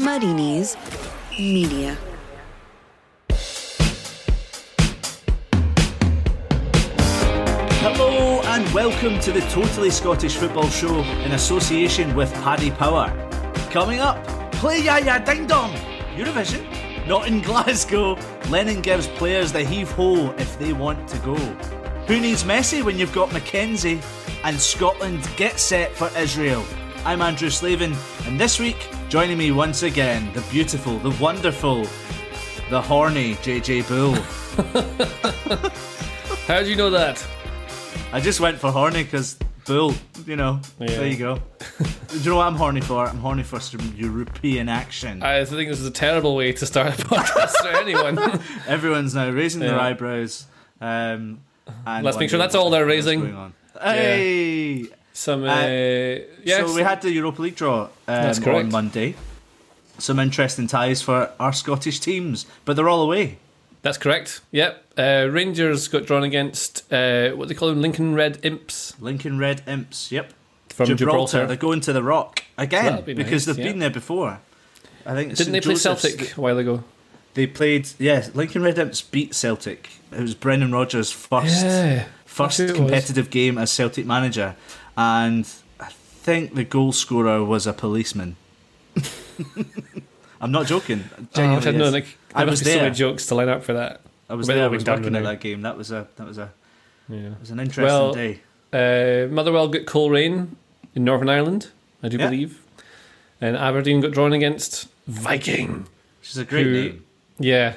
[0.00, 0.78] Knees
[1.38, 1.94] Media.
[7.82, 13.08] Hello and welcome to the Totally Scottish Football Show in association with Paddy Power.
[13.70, 15.70] Coming up, play Jaja Ding Dong,
[16.16, 16.66] Eurovision.
[17.06, 21.36] Not in Glasgow, Lennon gives players the heave ho if they want to go.
[22.06, 24.02] Who needs Messi when you've got McKenzie?
[24.44, 26.64] And Scotland get set for Israel.
[27.04, 27.94] I'm Andrew Slavin,
[28.24, 31.82] and this week, joining me once again, the beautiful, the wonderful,
[32.70, 34.14] the horny JJ Bull.
[36.46, 37.24] How do you know that?
[38.12, 39.94] I just went for horny because bull,
[40.26, 40.60] you know.
[40.78, 40.86] Yeah.
[40.86, 41.42] There you go.
[42.08, 43.06] Do you know what I'm horny for?
[43.06, 45.22] I'm horny for some European action.
[45.22, 48.18] I think this is a terrible way to start a podcast for anyone.
[48.66, 50.46] Everyone's now raising their eyebrows.
[50.80, 51.40] Um,
[51.86, 53.20] and Let's make sure that's all they're raising.
[53.20, 53.54] going on.
[55.12, 55.58] Some, uh, Uh,
[56.44, 56.66] yes.
[56.66, 58.70] So we had the Europa League draw um, on.
[58.70, 59.14] Monday.
[59.98, 63.38] Some interesting ties for our Scottish teams, but they're all away.
[63.82, 64.40] That's correct.
[64.50, 64.84] Yep.
[64.96, 69.62] Uh, Rangers got drawn against uh, what they call them, Lincoln Red Imps Lincoln Red
[69.66, 70.32] Imps, yep.
[70.68, 71.46] from Gibraltar, Gibraltar.
[71.46, 73.72] they're going to the Rock again That'll be because nice, they've yeah.
[73.72, 74.40] been there before.
[75.06, 76.84] I think Didn't they play Joseph's- Celtic a while ago?
[77.34, 79.88] They played, yeah, Lincoln Red Imps beat Celtic.
[80.12, 82.04] It was Brendan Rodgers' first Yeah.
[82.26, 82.72] first it was.
[82.72, 84.56] competitive game as Celtic manager,
[84.96, 88.36] and I think the goal scorer was a policeman.
[90.40, 91.04] I'm not joking.
[91.12, 91.92] Oh, I Genuinely had no, is.
[91.92, 92.82] like, I was must be so there.
[92.84, 94.00] many jokes to line up for that.
[94.28, 94.62] I was But there.
[94.62, 95.62] I they'll be was done working at that game.
[95.62, 96.50] That was a that was a
[97.08, 97.18] Yeah.
[97.32, 98.40] it was an interesting Well, day.
[98.72, 100.56] Uh, Motherwell got Coleraine
[100.94, 101.68] in Northern Ireland,
[102.02, 102.26] I do Yeah.
[102.30, 102.60] believe.
[103.40, 105.86] And Aberdeen got drawn against Viking.
[106.20, 107.04] Which is a great who- name.
[107.38, 107.74] Yeah,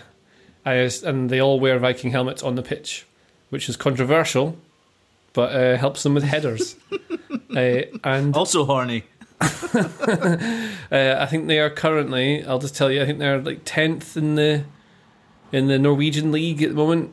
[0.65, 0.73] I,
[1.05, 3.05] and they all wear Viking helmets on the pitch,
[3.49, 4.57] which is controversial,
[5.33, 6.75] but uh, helps them with headers.
[7.55, 9.03] uh, and Also horny.
[9.41, 9.47] uh,
[10.91, 12.45] I think they are currently.
[12.45, 13.01] I'll just tell you.
[13.01, 14.63] I think they're like tenth in the
[15.51, 17.11] in the Norwegian league at the moment.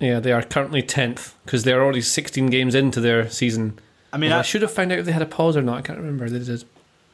[0.00, 3.78] Yeah, they are currently tenth because they're already sixteen games into their season.
[4.12, 5.78] I mean, I I, should have found out if they had a pause or not.
[5.78, 6.28] I can't remember.
[6.30, 6.64] They did.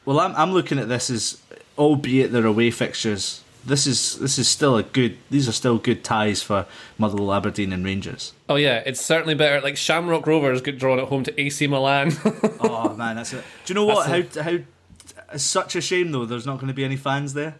[0.05, 1.41] well, I'm I'm looking at this as,
[1.77, 3.42] albeit their away fixtures.
[3.65, 5.17] This is this is still a good.
[5.29, 6.65] These are still good ties for
[6.97, 8.33] Motherwell, Aberdeen, and Rangers.
[8.49, 9.61] Oh yeah, it's certainly better.
[9.61, 12.11] Like Shamrock Rovers get drawn at home to AC Milan.
[12.59, 13.43] oh man, that's it.
[13.65, 14.07] Do you know what?
[14.07, 14.57] That's How how?
[15.31, 16.25] It's such a shame though.
[16.25, 17.55] There's not going to be any fans there.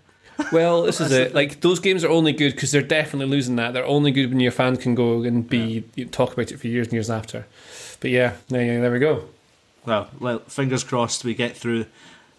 [0.51, 1.33] Well, this is it.
[1.33, 3.73] Like those games are only good because they're definitely losing that.
[3.73, 6.67] They're only good when your fans can go and be you talk about it for
[6.67, 7.45] years and years after.
[8.01, 9.25] But yeah, there, yeah, there we go.
[9.85, 11.85] Well, well, fingers crossed we get through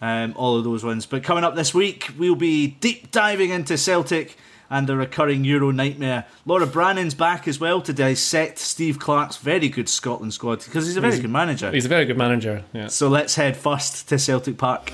[0.00, 1.06] um, all of those ones.
[1.06, 4.36] But coming up this week, we'll be deep diving into Celtic
[4.70, 6.24] and the recurring Euro nightmare.
[6.46, 10.96] Laura Brannan's back as well to dissect Steve Clarke's very good Scotland squad because he's
[10.96, 11.70] a very He's- good manager.
[11.70, 12.64] He's a very good manager.
[12.72, 12.88] Yeah.
[12.88, 14.90] So let's head first to Celtic Park.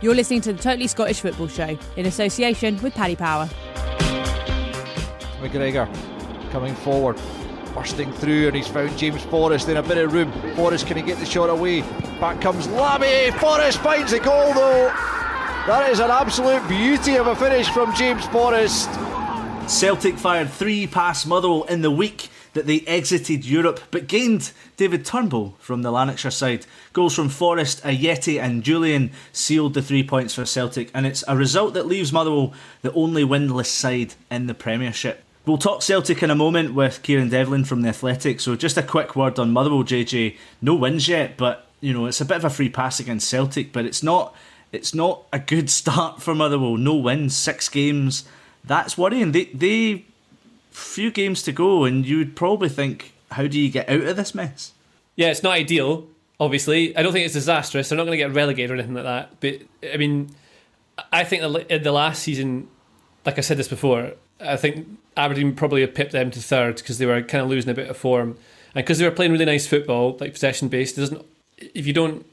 [0.00, 3.48] You're listening to the Totally Scottish Football Show in association with Paddy Power.
[5.40, 5.88] McGregor
[6.52, 7.18] coming forward,
[7.78, 10.32] bursting through, and he's found James Forrest in a bit of room.
[10.56, 11.82] Forrest, can he get the shot away?
[12.18, 13.30] Back comes Lamie.
[13.38, 14.88] Forrest finds the goal though.
[15.68, 18.90] That is an absolute beauty of a finish from James Forrest.
[19.68, 25.04] Celtic fired three past Motherwell in the week that they exited Europe, but gained David
[25.04, 26.66] Turnbull from the Lanarkshire side.
[26.92, 31.36] Goals from Forrest, Ajeti, and Jullien sealed the three points for Celtic, and it's a
[31.36, 32.52] result that leaves Motherwell
[32.82, 35.22] the only winless side in the Premiership.
[35.48, 38.38] We'll talk Celtic in a moment with Kieran Devlin from the Athletic.
[38.38, 40.36] So just a quick word on Motherwell, JJ.
[40.60, 43.72] No wins yet, but you know it's a bit of a free pass against Celtic,
[43.72, 44.36] but it's not.
[44.72, 46.76] It's not a good start for Motherwell.
[46.76, 48.24] No wins, six games.
[48.62, 49.32] That's worrying.
[49.32, 50.04] They they
[50.70, 54.16] few games to go, and you would probably think, how do you get out of
[54.16, 54.72] this mess?
[55.16, 56.06] Yeah, it's not ideal.
[56.38, 57.88] Obviously, I don't think it's disastrous.
[57.88, 59.40] They're not going to get relegated or anything like that.
[59.40, 60.28] But I mean,
[61.10, 62.68] I think the- the last season,
[63.24, 64.86] like I said this before, I think
[65.18, 67.88] Aberdeen probably have pipped them to third because they were kind of losing a bit
[67.88, 68.36] of form,
[68.74, 70.96] and because they were playing really nice football, like possession based.
[70.96, 71.26] It doesn't
[71.58, 72.24] if you don't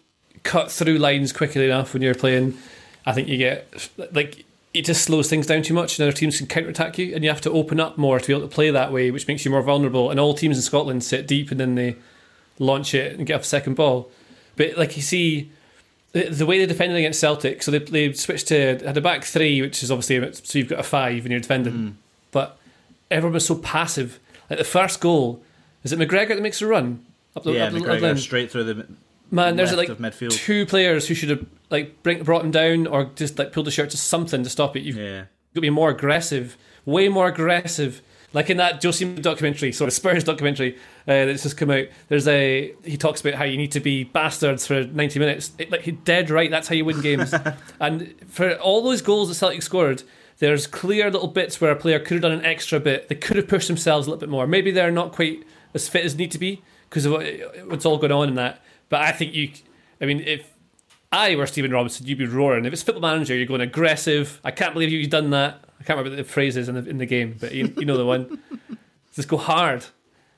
[0.44, 2.58] cut through lines quickly enough when you're playing,
[3.06, 6.38] I think you get like it just slows things down too much, and other teams
[6.38, 8.54] can counter attack you, and you have to open up more to be able to
[8.54, 10.12] play that way, which makes you more vulnerable.
[10.12, 11.96] And all teams in Scotland sit deep and then they
[12.60, 14.12] launch it and get off a second ball.
[14.56, 15.50] But like you see,
[16.12, 19.62] the, way they defended against Celtic, so they, they switched to had a back three,
[19.62, 21.94] which is obviously so you've got a five and you're defending, mm.
[22.32, 22.58] but
[23.12, 24.20] everyone was so passive.
[24.50, 25.42] Like the first goal,
[25.84, 27.04] is it McGregor that makes a run
[27.36, 28.18] up the, yeah, up McGregor line?
[28.18, 28.88] straight through the.
[29.32, 29.90] Man, there's like
[30.32, 33.72] two players who should have like bring, brought him down or just like pulled the
[33.72, 34.84] shirt to something to stop it.
[34.84, 35.20] You've Yeah.
[35.22, 38.02] got to be more aggressive, way more aggressive.
[38.34, 40.76] Like in that Josie documentary, sort of Spurs documentary
[41.08, 41.86] uh, that's just come out.
[42.10, 45.52] There's a he talks about how you need to be bastards for 90 minutes.
[45.58, 46.52] It, like he dead right.
[46.52, 47.34] That's how you win games.
[47.80, 50.04] and for all those goals that Celtic scored,
[50.40, 53.08] there's clear little bits where a player could have done an extra bit.
[53.08, 54.46] They could have pushed themselves a little bit more.
[54.48, 55.44] Maybe they're not quite
[55.74, 57.14] as fit as need to be because of
[57.68, 58.62] what's all going on in that.
[58.90, 59.52] But I think you.
[60.02, 60.52] I mean, if
[61.12, 62.66] I were Stephen Robinson, you'd be roaring.
[62.66, 64.42] If it's football manager, you're going aggressive.
[64.44, 65.64] I can't believe you've done that.
[65.80, 68.06] I can't remember the phrases in the in the game, but you, you know the
[68.06, 68.40] one.
[69.14, 69.86] Just go hard,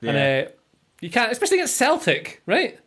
[0.01, 0.11] yeah.
[0.11, 0.51] and uh,
[1.01, 2.79] you can't, especially against Celtic, right?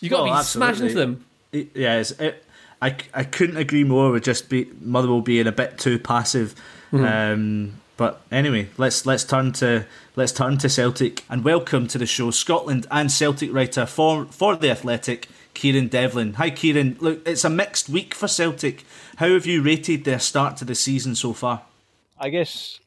[0.00, 1.24] You got to well, be smashing into them.
[1.50, 2.44] It, yeah, it,
[2.82, 6.54] I I couldn't agree more with just be Motherwell being a bit too passive.
[6.92, 7.04] Mm-hmm.
[7.04, 9.86] Um, but anyway, let's let's turn to
[10.16, 14.56] let's turn to Celtic and welcome to the show Scotland and Celtic writer for for
[14.56, 16.34] the Athletic, Kieran Devlin.
[16.34, 16.96] Hi, Kieran.
[16.98, 18.84] Look, it's a mixed week for Celtic.
[19.16, 21.62] How have you rated their start to the season so far?
[22.18, 22.80] I guess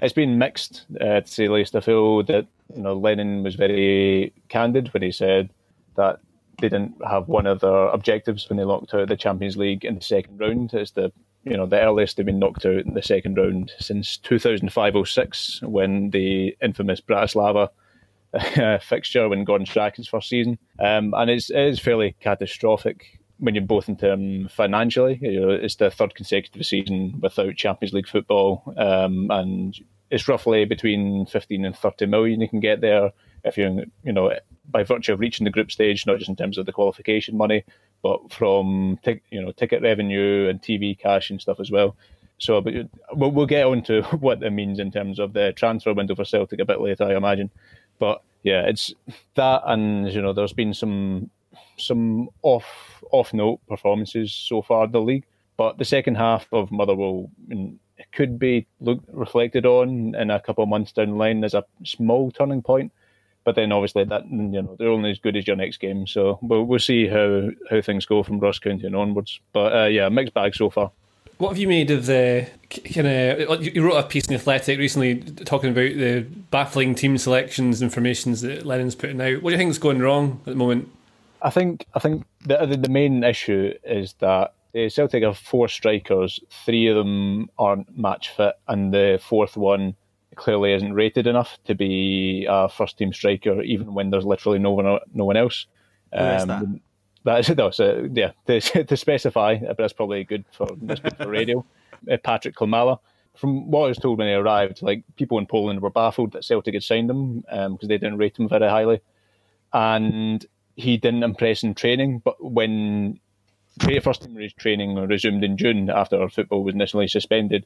[0.00, 1.76] it's been mixed, uh, to say the least.
[1.76, 5.50] I feel that you know Lennon was very candid when he said
[5.96, 6.20] that
[6.62, 9.96] they didn't have one of their objectives when they locked out the Champions League in
[9.96, 10.72] the second round.
[10.72, 11.12] It's the
[11.44, 16.10] you know the earliest they've been knocked out in the second round since 2005-06 when
[16.10, 17.68] the infamous Bratislava
[18.32, 23.56] uh, fixture when Gordon Strachan's first season, um, and it's it is fairly catastrophic when
[23.56, 25.18] you're both in term financially.
[25.20, 29.76] You know, it's the third consecutive season without Champions League football, um, and
[30.10, 33.10] it's roughly between 15 and 30 million you can get there
[33.44, 34.32] if you're, you know,
[34.70, 37.64] by virtue of reaching the group stage, not just in terms of the qualification money,
[38.02, 38.98] but from
[39.30, 41.96] you know ticket revenue and TV cash and stuff as well.
[42.38, 42.74] So, but
[43.12, 46.24] we'll, we'll get on to what that means in terms of the transfer window for
[46.24, 47.50] Celtic a bit later, I imagine.
[47.98, 48.92] But yeah, it's
[49.34, 51.30] that, and you know, there's been some
[51.78, 52.64] some off
[53.12, 55.24] off note performances so far in the league.
[55.56, 57.76] But the second half of Motherwell mm,
[58.12, 61.64] could be looked reflected on in a couple of months down the line as a
[61.84, 62.90] small turning point.
[63.44, 66.38] But then obviously that you know they're only as good as your next game, so
[66.42, 69.40] we'll, we'll see how, how things go from Ross County and onwards.
[69.52, 70.92] But uh, yeah, mixed bag so far.
[71.38, 72.46] What have you made of the
[72.94, 73.64] kind of?
[73.64, 78.64] You wrote a piece in Athletic recently talking about the baffling team selections informations that
[78.64, 79.42] Lennon's putting out.
[79.42, 80.88] What do you think is going wrong at the moment?
[81.42, 86.38] I think I think the the main issue is that uh, Celtic have four strikers.
[86.64, 89.96] Three of them aren't match fit, and the fourth one
[90.36, 94.72] clearly isn't rated enough to be a first team striker, even when there's literally no
[94.72, 95.66] one no one else.
[96.12, 96.80] Um, that?
[97.24, 101.16] that is no, so yeah, to, to specify, but that's probably good for that's good
[101.16, 101.64] for radio.
[102.10, 102.98] Uh, Patrick Klimala.
[103.36, 106.44] From what I was told when he arrived, like people in Poland were baffled that
[106.44, 109.00] Celtic had signed him because um, they didn't rate him very highly,
[109.72, 110.44] and
[110.74, 112.22] he didn't impress in training.
[112.24, 113.20] But when
[114.02, 117.64] first team training resumed in June after football was initially suspended,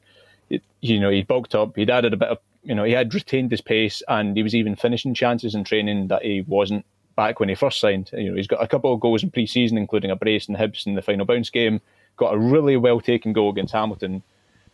[0.51, 1.77] it, you know, he bulked up.
[1.77, 4.55] He'd added a bit of, you know, he had retained his pace, and he was
[4.55, 6.85] even finishing chances in training that he wasn't
[7.17, 8.11] back when he first signed.
[8.13, 10.87] You know, he's got a couple of goals in pre-season, including a brace and Hibs
[10.87, 11.81] in the final bounce game.
[12.17, 14.23] Got a really well taken goal against Hamilton,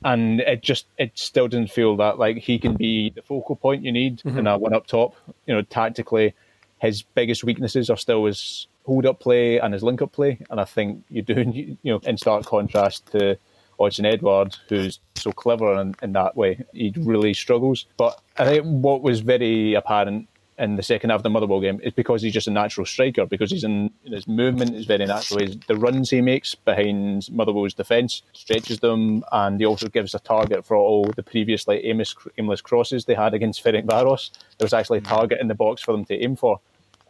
[0.05, 3.85] and it just it still doesn't feel that like he can be the focal point
[3.85, 4.39] you need mm-hmm.
[4.39, 5.15] in a one up top.
[5.47, 6.35] You know, tactically,
[6.79, 10.61] his biggest weaknesses are still his hold up play and his link up play, and
[10.61, 13.39] I think you do you know in stark contrast to
[13.83, 16.65] Odsonne Edouard, who's so clever in, in that way.
[16.73, 17.87] He really struggles.
[17.97, 21.81] But I think what was very apparent in the second half of the Motherwell game
[21.83, 25.41] is because he's just a natural striker, because he's in his movement is very natural.
[25.41, 30.21] His, the runs he makes behind Motherwell's defence stretches them, and he also gives a
[30.21, 34.31] target for all the previously aimless, aimless crosses they had against Ferencváros.
[34.59, 36.61] There was actually a target in the box for them to aim for.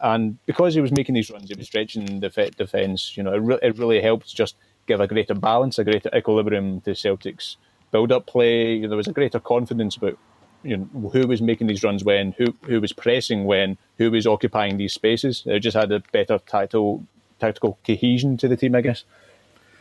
[0.00, 3.16] And because he was making these runs, he was stretching the defence.
[3.16, 6.80] You know, it, re- it really helped just give a greater balance, a greater equilibrium
[6.82, 7.56] to Celtic's
[7.90, 8.84] build-up play.
[8.86, 10.18] There was a greater confidence about
[10.62, 14.26] you know who was making these runs when, who who was pressing when, who was
[14.26, 15.42] occupying these spaces.
[15.46, 17.04] It just had a better tactical
[17.40, 19.04] tactical cohesion to the team, I guess.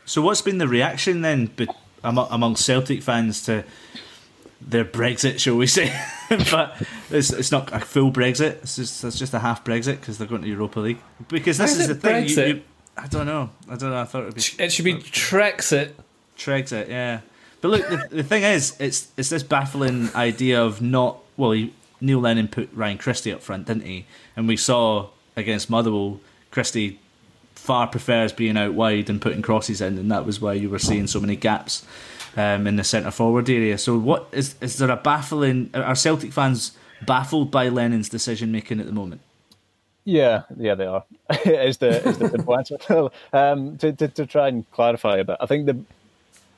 [0.05, 1.51] So, what's been the reaction then
[2.03, 3.63] among Celtic fans to
[4.60, 5.93] their Brexit, shall we say?
[6.51, 8.63] but it's, it's not a full Brexit.
[8.63, 11.00] It's just it's just a half Brexit because they're going to Europa League.
[11.27, 12.27] Because this is, is the thing.
[12.27, 12.62] You, you,
[13.01, 13.50] I don't know.
[13.67, 14.00] I don't know.
[14.00, 14.63] I thought it would be.
[14.63, 15.93] It should be Trexit.
[16.38, 17.22] Trexit, yeah.
[17.60, 21.17] But look, the, the thing is, it's it's this baffling idea of not.
[21.36, 24.05] Well, he, Neil Lennon put Ryan Christie up front, didn't he?
[24.36, 26.20] And we saw against Motherwell,
[26.51, 27.00] Christie
[27.55, 30.79] far prefers being out wide and putting crosses in, and that was why you were
[30.79, 31.86] seeing so many gaps
[32.38, 33.77] um, in the centre forward area.
[33.77, 35.72] So, what is is there a baffling?
[35.74, 39.22] Are Celtic fans baffled by Lennon's decision making at the moment?
[40.03, 41.03] Yeah, yeah, they are.
[41.46, 42.77] is the is the simple answer.
[43.34, 45.77] um, to, to to try and clarify a bit, I think the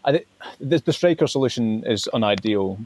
[0.05, 0.25] I think
[0.59, 2.79] the, the striker solution is unideal,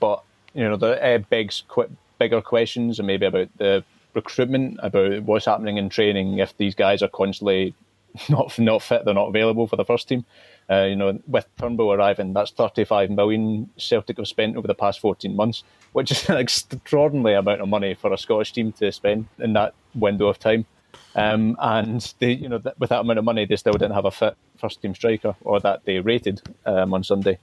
[0.00, 0.22] but
[0.54, 3.84] you know, that uh, begs qu- bigger questions and maybe about the
[4.14, 7.74] recruitment, about what's happening in training if these guys are constantly
[8.28, 10.24] not not fit, they're not available for the first team.
[10.68, 14.98] Uh, you know, with Turnbull arriving, that's 35 million Celtic have spent over the past
[14.98, 19.26] 14 months, which is an extraordinary amount of money for a Scottish team to spend
[19.38, 20.66] in that window of time.
[21.14, 24.10] Um, and they, you know, with that amount of money, they still didn't have a
[24.10, 27.38] fit first team striker, or that they rated um, on Sunday.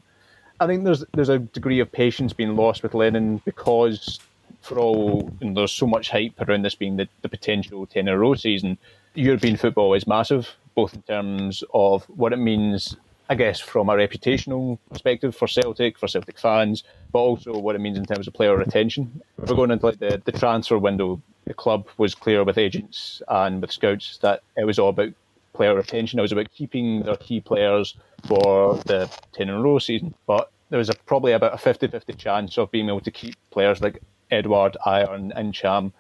[0.60, 4.20] I think there's there's a degree of patience being lost with Lennon because,
[4.62, 8.14] for all know, there's so much hype around this being the, the potential ten in
[8.14, 8.78] a row season.
[9.16, 12.96] European football is massive, both in terms of what it means
[13.30, 17.80] I guess, from a reputational perspective for Celtic, for Celtic fans, but also what it
[17.80, 19.22] means in terms of player retention.
[19.38, 23.62] We're going into like the, the transfer window, the club was clear with agents and
[23.62, 25.14] with scouts that it was all about
[25.54, 26.20] player retention.
[26.20, 27.96] It was about keeping their key players
[28.28, 30.14] for the 10 in a row season.
[30.28, 33.36] But there was a, probably about a 50 50 chance of being able to keep
[33.52, 34.02] players like
[34.32, 35.94] Edouard, Ajer, and Ntcham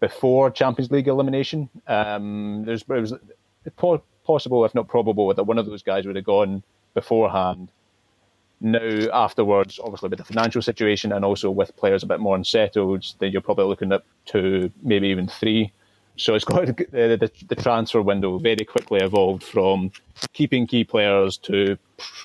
[0.00, 1.68] before Champions League elimination.
[1.86, 3.14] Um, there's, was
[4.24, 6.62] possible, if not probable, that one of those guys would have gone
[6.94, 7.70] beforehand.
[8.60, 13.06] Now, afterwards, obviously with the financial situation and also with players a bit more unsettled,
[13.18, 15.72] then you're probably looking at two, maybe even three.
[16.16, 19.92] So it's got the, the, the transfer window very quickly evolved from
[20.34, 21.78] keeping key players to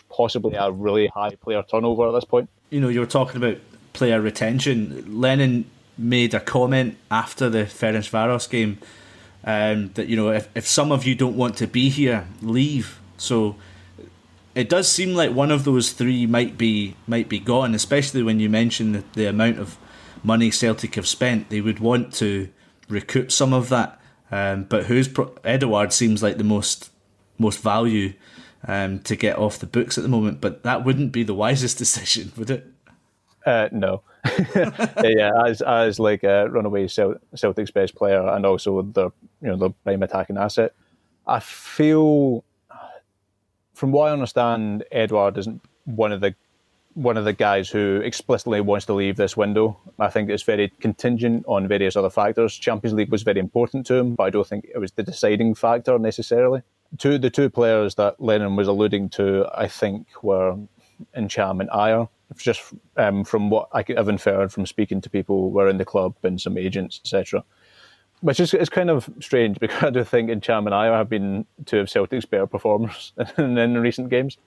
[0.09, 2.49] possibly a really high player turnover at this point.
[2.69, 3.57] You know, you were talking about
[3.93, 5.19] player retention.
[5.21, 8.79] Lennon made a comment after the Ferencvaros game
[9.45, 12.99] um, that you know if, if some of you don't want to be here, leave.
[13.17, 13.55] So
[14.55, 18.39] it does seem like one of those three might be might be gone, especially when
[18.39, 19.77] you mention the, the amount of
[20.23, 21.49] money Celtic have spent.
[21.49, 22.49] They would want to
[22.89, 23.99] recoup some of that.
[24.31, 26.89] Um, but who's pro- Edouard seems like the most
[27.37, 28.13] most value
[28.67, 30.41] um, to get off the books at the moment.
[30.41, 32.65] But that wouldn't be the wisest decision, would it?
[33.45, 34.01] Uh, no.
[35.03, 39.69] Yeah, as as like a runaway Celtic's best player and also the you know the
[39.83, 40.73] prime attacking asset.
[41.27, 42.43] I feel,
[43.73, 46.35] from what I understand, Edouard isn't one of the
[46.93, 49.77] one of the guys who explicitly wants to leave this window.
[49.99, 52.55] I think it's very contingent on various other factors.
[52.55, 55.55] Champions League was very important to him, but I don't think it was the deciding
[55.55, 56.61] factor necessarily.
[56.97, 60.57] Two the two players that Lennon was alluding to, I think, were
[61.17, 65.59] Ntcham and Ajer just um, from what I have inferred from speaking to people who
[65.59, 67.43] are in the club and some agents, etc.
[68.21, 71.45] Which is it's kind of strange because I do think Ntcham and Ajer have been
[71.65, 74.37] two of Celtic's better performers in, in recent games.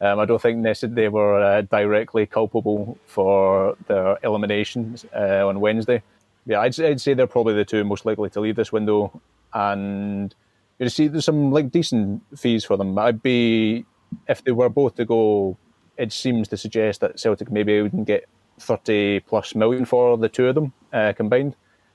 [0.00, 6.02] Um, I don't think they were uh, directly culpable for their elimination uh, on Wednesday.
[6.44, 9.20] Yeah, I'd, I'd say they're probably the two most likely to leave this window,
[9.54, 10.34] and
[10.78, 12.98] you see there's some like decent fees for them.
[12.98, 13.86] I'd be
[14.28, 15.56] if they were both to go
[15.98, 20.46] it seems to suggest that Celtic maybe wouldn't get 30 plus million for the two
[20.46, 21.54] of them uh, combined,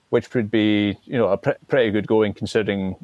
[0.09, 2.95] which would be you know a pr- pretty good going considering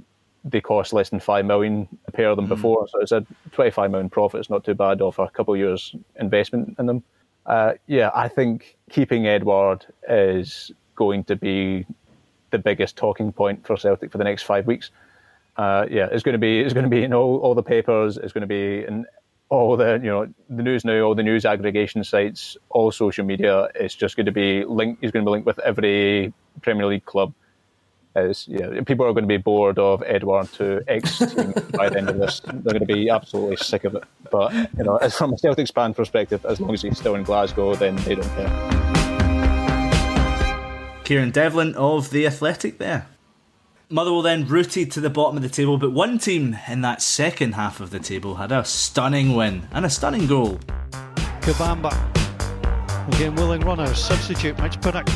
[0.44, 2.50] they cost less than five million a pair of them mm.
[2.50, 2.88] before.
[2.88, 4.39] So it's a 25 million profit.
[4.39, 7.04] It's not too bad off a couple of years investment in them.
[7.46, 11.86] Uh, yeah, I think keeping Edouard is going to be
[12.51, 14.92] the biggest talking point for Celtic for the next five weeks.
[15.56, 18.18] Uh, yeah, it's going to be it's going to be in all, all the papers.
[18.18, 19.06] It's going to be in
[19.50, 23.70] all the you know the news now, all the news aggregation sites, all social media.
[23.75, 25.01] It's just going to be linked.
[25.01, 27.34] He's going to be linked with every Premier League club.
[28.16, 31.20] As yeah, people are going to be bored of Edouard to X
[31.74, 32.39] by the end of this.
[32.42, 34.04] They're going to be absolutely sick of it.
[34.32, 37.24] But you know, as from a Celtics fan perspective, as long as he's still in
[37.24, 38.77] Glasgow, then they don't care.
[41.04, 43.08] Kieran Devlin of the Athletic there.
[43.89, 47.53] Motherwell then rooted to the bottom of the table, but one team in that second
[47.53, 50.60] half of the table had a stunning win and a stunning goal.
[51.39, 51.94] Kabamba.
[53.13, 53.98] Again, willing runners.
[53.98, 55.08] Substitute, Mitch Pinnock.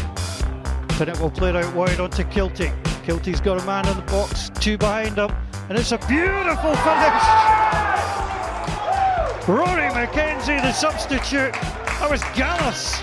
[0.88, 2.72] Pinnock will play it out wide onto Kiltie.
[3.04, 5.30] Kiltie's got a man in the box, two behind him,
[5.68, 7.28] and it's a beautiful finish.
[9.50, 11.52] Rory McKenzie, the substitute.
[11.52, 13.02] That was Gallus.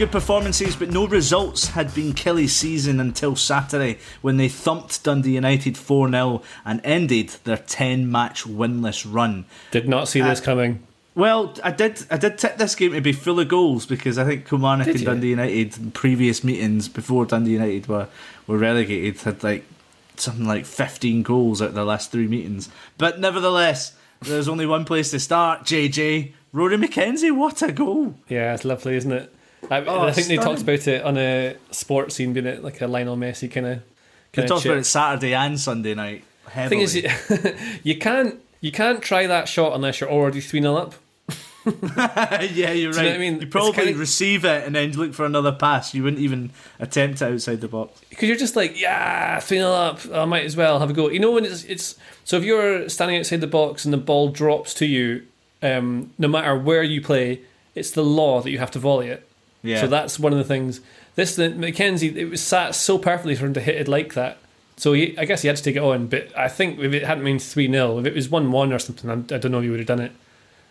[0.00, 5.32] Good performances, but no results had been Killie's season until Saturday when they thumped Dundee
[5.34, 9.44] United 4 0 and ended their 10 match winless run.
[9.72, 10.86] Did not see uh, this coming.
[11.14, 12.06] Well, I did.
[12.10, 15.04] I did tip this game to be full of goals because I think Kilmarnock and?
[15.04, 18.08] Dundee United in previous meetings before Dundee United were,
[18.46, 19.66] were relegated had like
[20.16, 22.70] something like fifteen goals out of the last three meetings.
[22.96, 23.92] But nevertheless,
[24.22, 25.64] there's only one place to start.
[25.64, 28.14] JJ Rory McKenzie, what a goal!
[28.30, 29.34] Yeah, it's lovely, isn't it?
[29.68, 30.40] I, oh, I think stunning.
[30.40, 33.82] they talked about it on a Sportscene, being it like a Lionel Messi kind of.
[34.32, 36.24] They talked about it Saturday and Sunday night.
[36.48, 36.86] Heavily.
[36.86, 40.94] Thing is, you, can't you can't try that shot unless you're already three 0 up.
[41.66, 43.04] yeah, you're right.
[43.04, 43.40] you know I mean?
[43.40, 45.94] You probably kinda- receive it and then look for another pass.
[45.94, 48.00] You wouldn't even attempt it outside the box.
[48.08, 50.00] because you're just like, yeah, three 0 up.
[50.12, 51.10] I might as well have a go.
[51.10, 54.30] You know when it's it's so if you're standing outside the box and the ball
[54.30, 55.26] drops to you,
[55.62, 57.42] um, no matter where you play,
[57.74, 59.28] it's the law that you have to volley it.
[59.62, 59.80] Yeah.
[59.80, 60.80] So that's one of the things.
[61.16, 64.38] This the McKenzie, it was sat so perfectly for him to hit it like that.
[64.76, 66.06] So he, I guess he had to take it on.
[66.06, 68.78] But I think if it hadn't been three 0 if it was one one or
[68.78, 70.12] something, I, I don't know if he would have done it.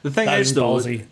[0.02, 1.06] the thing That is, though, ballsy.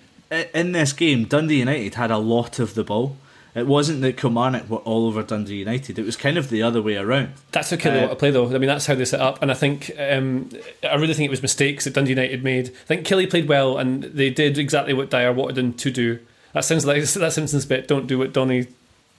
[0.54, 3.18] in this game, Dundee United had a lot of the ball.
[3.54, 5.98] It wasn't that Kilmarnock were all over Dundee United.
[5.98, 7.34] It was kind of the other way around.
[7.52, 8.46] That's how Killie Uh, want to play, though.
[8.54, 10.50] I mean, that's how they set up, and I think um,
[10.84, 12.70] I really think it was mistakes that Dundee United made.
[12.70, 16.20] I think Killie played well, and they did exactly what Dyer wanted them to do.
[16.58, 17.88] That sounds like that Simpsons bit.
[17.88, 18.66] Don't do what Donny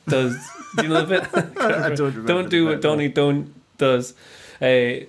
[0.09, 0.37] does.
[0.77, 1.29] do you know the bit?
[1.61, 2.81] I don't remember don't do what.
[2.81, 4.13] Donny don't does.
[4.61, 5.07] Uh,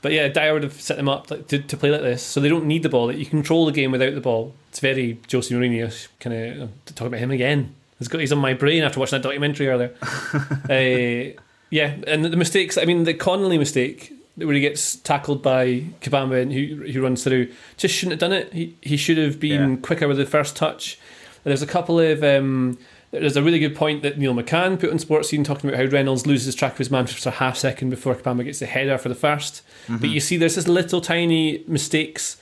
[0.00, 2.38] but yeah, Dyer would have set them up like, to, to play like this, so
[2.38, 3.10] they don't need the ball.
[3.10, 4.54] You control the game without the ball.
[4.68, 7.74] It's very Jose Mourinho kind of to talk about him again.
[7.98, 9.92] He's got he's on my brain after watching that documentary earlier.
[10.70, 11.36] uh,
[11.70, 12.78] yeah, and the mistakes.
[12.78, 17.24] I mean, the Connolly mistake where he gets tackled by Kabamba and who who runs
[17.24, 18.52] through just shouldn't have done it.
[18.52, 19.76] He he should have been Yeah.
[19.82, 20.96] quicker with the first touch.
[21.44, 22.22] There's a couple of.
[22.22, 22.78] Um,
[23.10, 26.26] there's a really good point that Neil McCann put on Sportscene talking about how Reynolds
[26.26, 29.10] loses track of his man for a half second before Kabamba gets the header for
[29.10, 29.60] the 1st
[30.00, 32.38] But you see, there's this little tiny mistakes,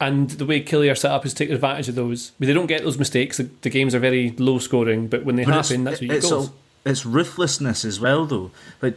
[0.00, 2.30] and the way Killie are set up is to take advantage of those.
[2.38, 3.36] But they don't get those mistakes.
[3.36, 6.12] The, the games are very low scoring, but when they But happen, that's what you
[6.16, 6.30] it's,
[6.86, 8.50] it's ruthlessness as well, though.
[8.80, 8.96] Like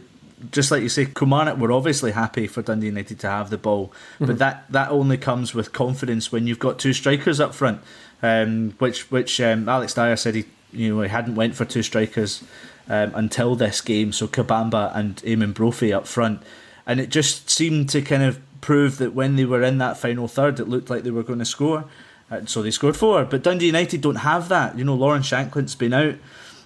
[0.50, 3.92] just like you say, Kilmarnock were obviously happy for Dundee United to have the ball,
[4.14, 4.24] Mm-hmm.
[4.26, 7.80] but that, that only comes with confidence when you've got two strikers up front.
[8.22, 11.82] Um, which which um, Alex Dyer said he you know he hadn't went for two
[11.82, 12.42] strikers
[12.88, 16.42] um, until this game, so Kabamba and Eamonn Brophy up front,
[16.86, 20.26] and it just seemed to kind of prove that when they were in that final
[20.26, 21.84] third, it looked like they were going to score.
[22.30, 24.76] Uh, so they scored four, but Dundee United don't have that.
[24.76, 26.16] You know, Lawrence Shankland's been out.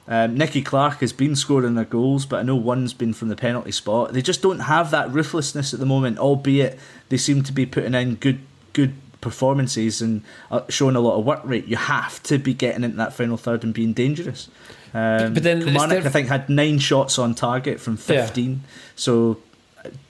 [0.08, 3.36] Um, Nicky Clark has been scoring their goals, but I know one's been from the
[3.36, 4.12] penalty spot.
[4.12, 6.78] They just don't have that ruthlessness at the moment, albeit
[7.08, 8.40] they seem to be putting in good
[8.72, 11.66] good performances and uh, showing a lot of work rate.
[11.66, 14.48] You have to be getting into that final third and being dangerous.
[14.92, 18.26] Um, But then Kilmarnock, diff- I think, had nine shots on target from Yeah.
[18.26, 18.60] 15.
[18.94, 19.38] So,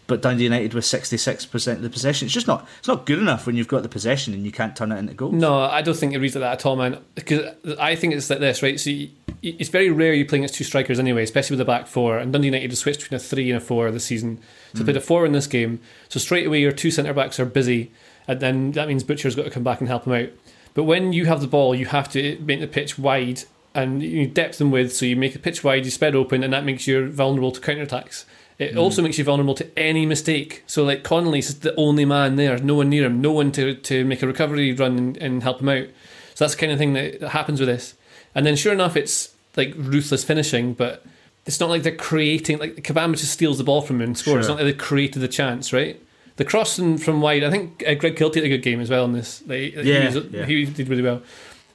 [0.08, 2.26] but Dundee United with 66% of the possession.
[2.26, 4.74] It's just not it's not good enough when you've got the possession and you can't
[4.76, 5.32] turn it into goals.
[5.34, 6.98] No, I don't think it reads like that at all, man.
[7.14, 8.78] Because I think it's like this, right?
[8.78, 9.08] So you,
[9.42, 12.18] it's very rare you're playing as two strikers anyway, especially with the back four.
[12.18, 14.40] And Dundee United have switched between a three and a four this season.
[14.74, 15.80] So they played a four in this game.
[16.08, 17.90] So straight away, your two centre backs are busy,
[18.28, 20.30] and then that means Butcher's got to come back and help him out.
[20.74, 23.42] But when you have the ball, you have to make the pitch wide
[23.74, 24.92] and you depth and width.
[24.92, 27.60] So you make the pitch wide, you spread open, and that makes you vulnerable to
[27.60, 28.24] counter attacks.
[28.58, 28.78] It hmm.
[28.78, 30.62] also makes you vulnerable to any mistake.
[30.66, 34.04] So like Connolly's the only man there, no one near him, no one to, to
[34.04, 35.86] make a recovery run and, and help him out.
[36.34, 37.94] So that's the kind of thing that, happens with this.
[38.34, 41.04] And then sure enough, it's like ruthless finishing, but
[41.44, 44.40] it's not like they're creating like Kabamba just steals the ball from him and scores.
[44.40, 46.00] It's not like they created the chance, right?
[46.42, 49.04] The crossing from wide, I think uh, Greg Kiltie had a good game as well
[49.04, 49.42] in this.
[49.46, 50.44] Like, Yeah, he, was, yeah.
[50.44, 51.22] he did really well.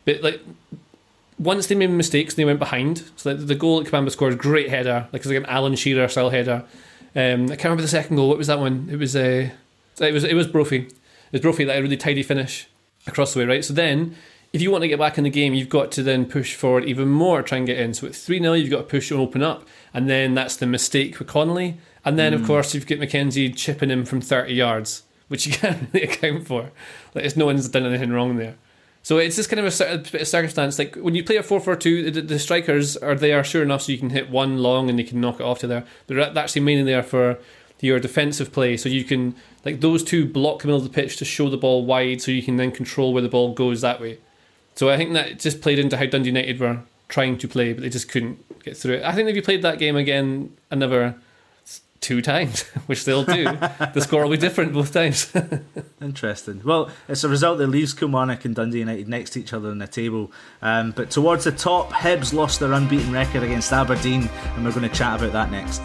[0.03, 0.41] But like
[1.39, 3.03] once they made mistakes, and they went behind.
[3.15, 6.09] So like, the goal that Kabamba scored, great header, like it's like an Alan Shearer
[6.09, 6.65] style header.
[7.15, 8.27] Um, I can't remember the second goal.
[8.27, 8.89] What was that one?
[8.91, 9.51] It was uh,
[10.01, 10.79] it was it was Brophy.
[10.79, 12.67] It was Brophy that had a really tidy finish
[13.05, 13.63] across the way, right?
[13.63, 14.17] So then,
[14.51, 16.83] if you want to get back in the game, you've got to then push forward
[16.83, 17.93] even more, try and get in.
[17.93, 20.67] So at three 0 you've got to push and open up, and then that's the
[20.67, 21.77] mistake with Connolly.
[22.05, 22.47] And then of hmm.
[22.47, 26.71] course you've got McKenzie chipping him from thirty yards, which you can't really account for.
[27.13, 28.55] Like it's no one's done anything wrong there.
[29.07, 30.77] So it's just kind of a, bit of circumstance.
[30.77, 33.83] Like when you play a 4 4 2, the, the strikers are there, sure enough,
[33.83, 35.85] so you can hit one long and they can knock it off to there.
[36.07, 37.39] They're actually mainly there for
[37.79, 38.75] your defensive play.
[38.75, 39.33] So you can,
[39.63, 42.31] like, those two block the middle of the pitch to show the ball wide so
[42.31, 44.19] you can then control where the ball goes that way.
[44.75, 47.83] So I think that just played into how Dundee United were trying to play, but
[47.83, 49.03] they just couldn't get through it.
[49.03, 51.15] I think if you played that game again another
[52.01, 55.31] two times, which they'll do, the score will be different both times.
[56.01, 56.61] Interesting.
[56.63, 59.79] Well, it's a result that leaves Kilmarnock and Dundee United next to each other in
[59.79, 60.31] the table.
[60.61, 64.89] Um, but towards the top, Hibs lost their unbeaten record against Aberdeen, and we're going
[64.89, 65.81] to chat about that next.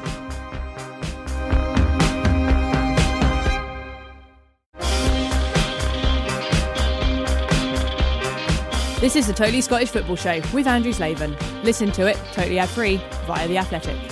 [9.03, 11.37] This is the Totally Scottish Football Show with Andrew Slaven.
[11.65, 14.12] Listen to it totally ad free via The Athletic.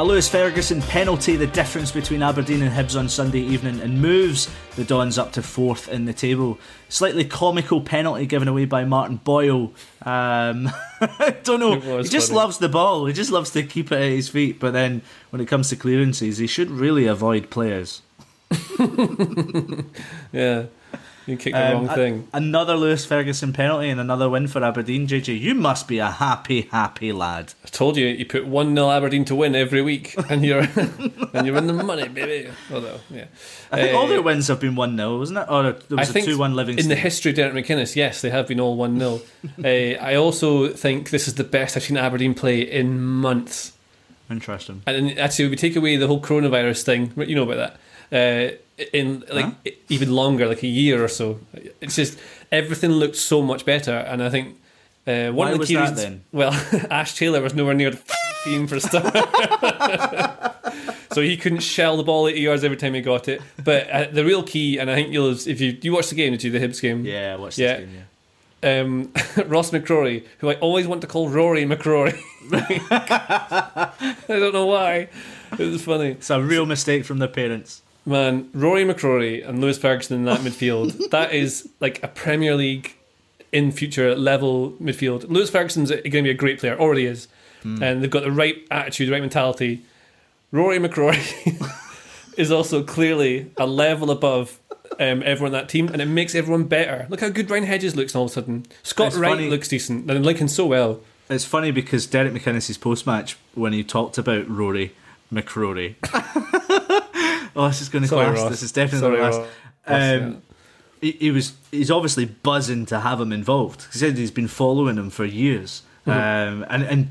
[0.00, 4.48] A Lewis Ferguson penalty, the difference between Aberdeen and Hibs on Sunday evening, and moves
[4.74, 6.58] the Dons up to fourth in the table.
[6.88, 9.74] Slightly comical penalty given away by Martin Boyle.
[10.00, 10.70] Um,
[11.02, 11.98] I don't know.
[11.98, 12.38] He just funny.
[12.38, 13.04] loves the ball.
[13.04, 14.58] He just loves to keep it at his feet.
[14.58, 18.00] But then when it comes to clearances, he should really avoid players.
[20.32, 20.64] yeah.
[21.26, 22.28] You kicked the Um, wrong a- thing.
[22.32, 25.06] another Lewis Ferguson penalty and another win for Aberdeen.
[25.06, 27.52] JJ, you must be a happy, happy lad.
[27.64, 30.60] I told you, you put one 0 Aberdeen to win every week, and you're
[31.34, 32.48] and you're in the money, baby.
[32.72, 33.26] Although, yeah,
[33.70, 35.46] I think all Uh, their wins have been one 0 wasn't it?
[35.48, 36.90] Or there I was a think two one Livingston.
[36.90, 39.20] in the history of Derek McInnes, yes, they have been all one 0
[39.64, 39.66] uh,
[40.02, 43.72] I also think this is the best I've seen Aberdeen play in months.
[44.30, 44.82] Interesting.
[44.86, 47.76] And actually, if we take away the whole coronavirus thing, you know about that.
[48.12, 48.56] Uh,
[48.92, 49.70] in like Huh?
[49.88, 51.38] even longer, like a year or so,
[51.80, 52.18] it's just
[52.52, 53.92] everything looked so much better.
[53.92, 54.56] And I think
[55.06, 56.24] uh, one Why of the was key that reasons, then?
[56.32, 56.52] well,
[56.90, 58.00] Ash Taylor was nowhere near the
[58.44, 59.14] team for a start,
[61.12, 63.40] so he couldn't shell the ball eighty yards every time he got it.
[63.62, 66.32] But uh, the real key, and I think you'll if you you watch the game,
[66.32, 67.04] did you the Hibs game?
[67.04, 67.76] Yeah, what's Yeah.
[67.78, 67.94] this game?
[68.62, 68.80] Yeah.
[68.80, 69.12] um,
[69.48, 72.18] Ross McCrory, who I always want to call Rory McCrory.
[72.52, 73.92] I
[74.28, 75.08] don't know why.
[75.52, 76.10] It was funny.
[76.12, 77.82] It's a real mistake from their parents.
[78.06, 82.94] Man, Rory McCrory and Lewis Ferguson in that midfield, that is like a Premier League
[83.52, 85.28] in future level midfield.
[85.28, 87.28] Lewis Ferguson's going to be a great player, already is.
[87.62, 89.82] And they've got the right attitude, the right mentality.
[90.50, 91.20] Rory McCrory
[92.38, 94.58] is also clearly a level above
[94.98, 97.06] um, everyone on that team, and it makes everyone better.
[97.10, 98.64] Look how good Ryan Hedges looks all of a sudden.
[98.82, 101.00] Scott It's Wright funny- looks decent, and Lincoln so well.
[101.28, 104.94] It's funny because Derek McInnes' post match when he talked about Rory
[105.30, 105.96] McRory.
[107.60, 108.40] oh, this is going to last.
[108.40, 108.50] Ross.
[108.50, 109.38] This is definitely Sorry, the last.
[109.86, 110.22] Ross.
[110.22, 110.42] Um,
[111.00, 113.86] he, he was he's obviously buzzing to have him involved.
[113.92, 115.82] He said he's been following him for years.
[116.06, 116.10] Mm-hmm.
[116.10, 117.08] Um, and and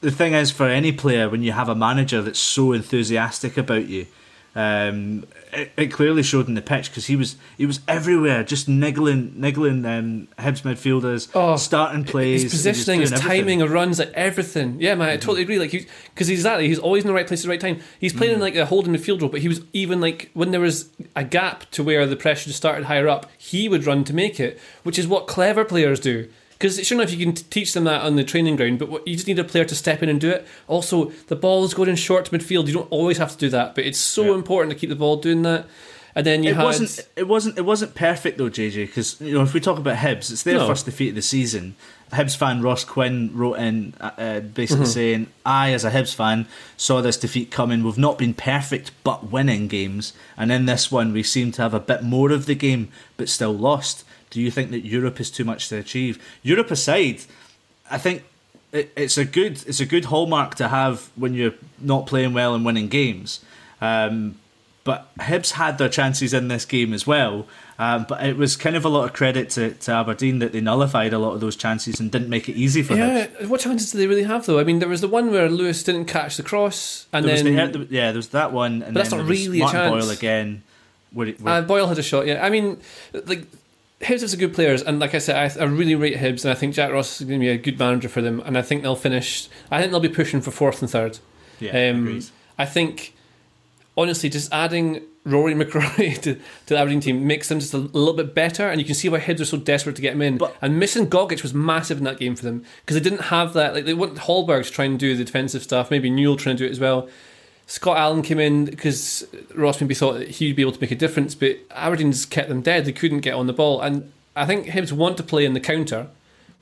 [0.00, 3.86] the thing is, for any player, when you have a manager that's so enthusiastic about
[3.86, 4.06] you,
[4.56, 8.68] um, it, it clearly showed in the pitch because he was he was everywhere, just
[8.68, 13.28] niggling niggling um, Hibs midfielders, Oh, starting plays, his positioning, his everything.
[13.42, 14.80] timing of runs, like everything.
[14.80, 15.58] Yeah, man, I totally agree.
[15.58, 15.70] Like,
[16.14, 17.80] because exactly, he's always in the right place at the right time.
[18.00, 20.60] He's playing in like a holding midfield role, but he was even like when there
[20.60, 24.40] was a gap to where the pressure started higher up, he would run to make
[24.40, 26.28] it, which is what clever players do.
[26.60, 28.90] Because it's sure enough, you can t- teach them that on the training ground, but
[28.90, 30.46] what, you just need a player to step in and do it.
[30.68, 32.66] Also, the ball is going in short to midfield.
[32.66, 34.34] You don't always have to do that, but it's so Yeah.
[34.34, 35.66] important to keep the ball doing that.
[36.14, 38.86] And then you it had wasn't it wasn't it wasn't perfect though, JJ.
[38.88, 40.66] Because you know if we talk about Hibs, it's their No.
[40.66, 41.76] first defeat of the season.
[42.12, 44.92] Hibs fan Ross Quinn wrote in uh, uh, basically Mm-hmm.
[44.92, 46.46] saying, "I, as a Hibs fan,
[46.76, 47.84] saw this defeat coming.
[47.84, 51.72] We've not been perfect, but winning games, and in this one, we seem to have
[51.74, 55.30] a bit more of the game, but still lost." Do you think that Europe is
[55.30, 56.18] too much to achieve?
[56.42, 57.22] Europe aside,
[57.90, 58.22] I think
[58.72, 62.54] it, it's a good it's a good hallmark to have when you're not playing well
[62.54, 63.40] and winning games.
[63.80, 64.36] Um,
[64.82, 67.46] but Hibs had their chances in this game as well.
[67.78, 70.60] Um, but it was kind of a lot of credit to, to Aberdeen that they
[70.60, 73.48] nullified a lot of those chances and didn't make it easy for Yeah, Hibs.
[73.48, 74.58] what chances do they really have though?
[74.58, 77.42] I mean, there was the one where Lewis didn't catch the cross, and There was
[77.42, 79.90] then the, yeah, there was that one, and But that's not was really a chance.
[80.04, 80.62] Boyle again.
[81.12, 82.26] Where, where, uh, Boyle had a shot.
[82.26, 82.80] Yeah, I mean,
[83.26, 83.46] like
[84.00, 86.50] Hibs is a good players, and like I said, I, I really rate Hibs, and
[86.50, 88.62] I think Jack Ross is going to be a good manager for them, and I
[88.62, 89.48] think they'll finish.
[89.70, 91.18] I think they'll be pushing for fourth and third.
[91.58, 92.20] yeah, Um.
[92.58, 93.14] I think,
[93.96, 98.14] honestly, just adding Rory McCrory to, to the Aberdeen team makes them just a little
[98.14, 100.38] bit better, and you can see why Hibs are so desperate to get him in.
[100.38, 103.52] But- and missing Gogic was massive in that game for them because they didn't have
[103.52, 103.74] that.
[103.74, 106.62] Like they want Hallberg to try and do the defensive stuff, maybe Newell trying to
[106.64, 107.08] do it as well.
[107.70, 110.96] Scott Allan came in because Ross maybe thought that he'd be able to make a
[110.96, 112.84] difference, but Aberdeen's kept them dead.
[112.84, 115.60] They couldn't get on the ball, and I think Hibs want to play in the
[115.60, 116.08] counter,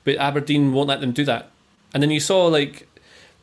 [0.03, 1.49] but Aberdeen won't let them do that.
[1.95, 2.87] And then you saw like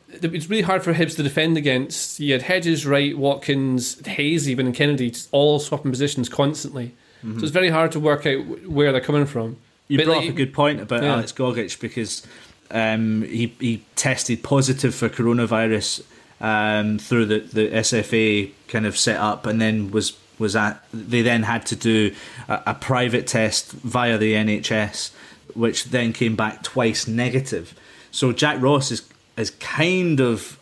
[0.07, 2.21] it's really hard for Hibs to defend against.
[2.21, 6.93] You had Hedges, Wright, Watkins, Hayes, even and Kennedy, just all swapping positions constantly.
[7.23, 9.57] So it's very hard to work out where they're coming from.
[9.89, 11.13] You But, brought like, up a good point about yeah.
[11.13, 12.25] Alex Gogic because
[12.71, 16.03] um, he he tested positive for coronavirus
[16.39, 21.43] um, through the, the SFA kind of setup, and then was was at they then
[21.43, 22.13] had to do
[22.47, 25.11] a, a private test via the NHS,
[25.53, 27.73] which then came back twice negative.
[28.11, 30.59] So Jack Ross is is kind of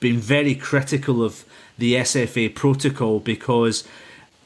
[0.00, 1.44] been very critical of
[1.76, 3.84] the SFA protocol because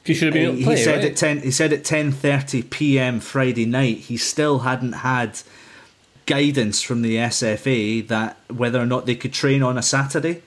[0.04, 1.10] he should have been to he said right?
[1.12, 1.40] at ten.
[1.40, 3.20] He said at ten thirty p.m.
[3.20, 5.40] Friday night, he still hadn't had
[6.28, 10.42] guidance from the SFA that whether or not they could train on a Saturday.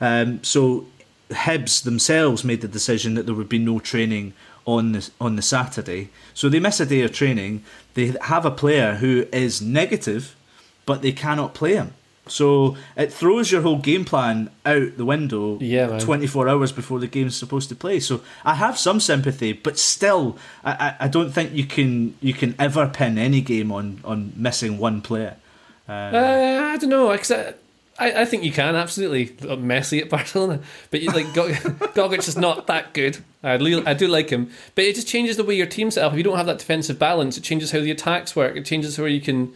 [0.00, 0.86] Um, so
[1.30, 4.32] Hibs themselves made the decision that there would be no training
[4.64, 6.10] on the on the Saturday.
[6.34, 7.64] So they miss a day of training.
[7.94, 10.36] They have a player who is negative,
[10.86, 11.94] but they cannot play him.
[12.30, 17.06] So it throws your whole game plan out the window Yeah, 24 hours before the
[17.06, 18.00] game's supposed to play.
[18.00, 22.34] So I have some sympathy, but still, I, I, I don't think you can you
[22.34, 25.36] can ever pin any game on, on missing one player.
[25.88, 27.16] Uh, I don't know.
[27.16, 27.54] 'cause I,
[27.98, 30.60] I, I think you can absolutely Messi at Barcelona,
[30.90, 31.48] but you, like Go-
[31.94, 33.18] Gogic is not that good.
[33.42, 36.12] I, I do like him, but it just changes the way your team set up.
[36.12, 38.56] If you don't have that defensive balance, it changes how the attacks work.
[38.56, 39.52] It changes where you can.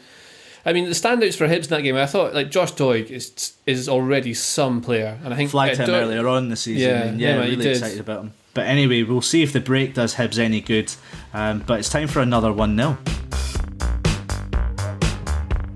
[0.65, 3.55] I mean, the standouts for Hibs in that game, I thought like Josh Doig is
[3.67, 6.89] is already some player, and I think Flagged uh, him Doig- earlier on the season.
[6.89, 8.33] Yeah, and yeah, yeah, really excited about him.
[8.55, 10.93] But anyway, we'll see if the break does Hibs any good.
[11.33, 12.99] Um, but it's time for another 1 0.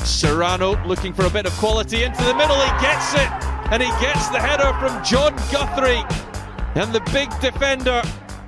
[0.04, 2.56] Serrano looking for a bit of quality into the middle.
[2.56, 3.30] He gets it,
[3.72, 6.04] and he gets the header from Jon Guthrie,
[6.80, 8.02] and the big defender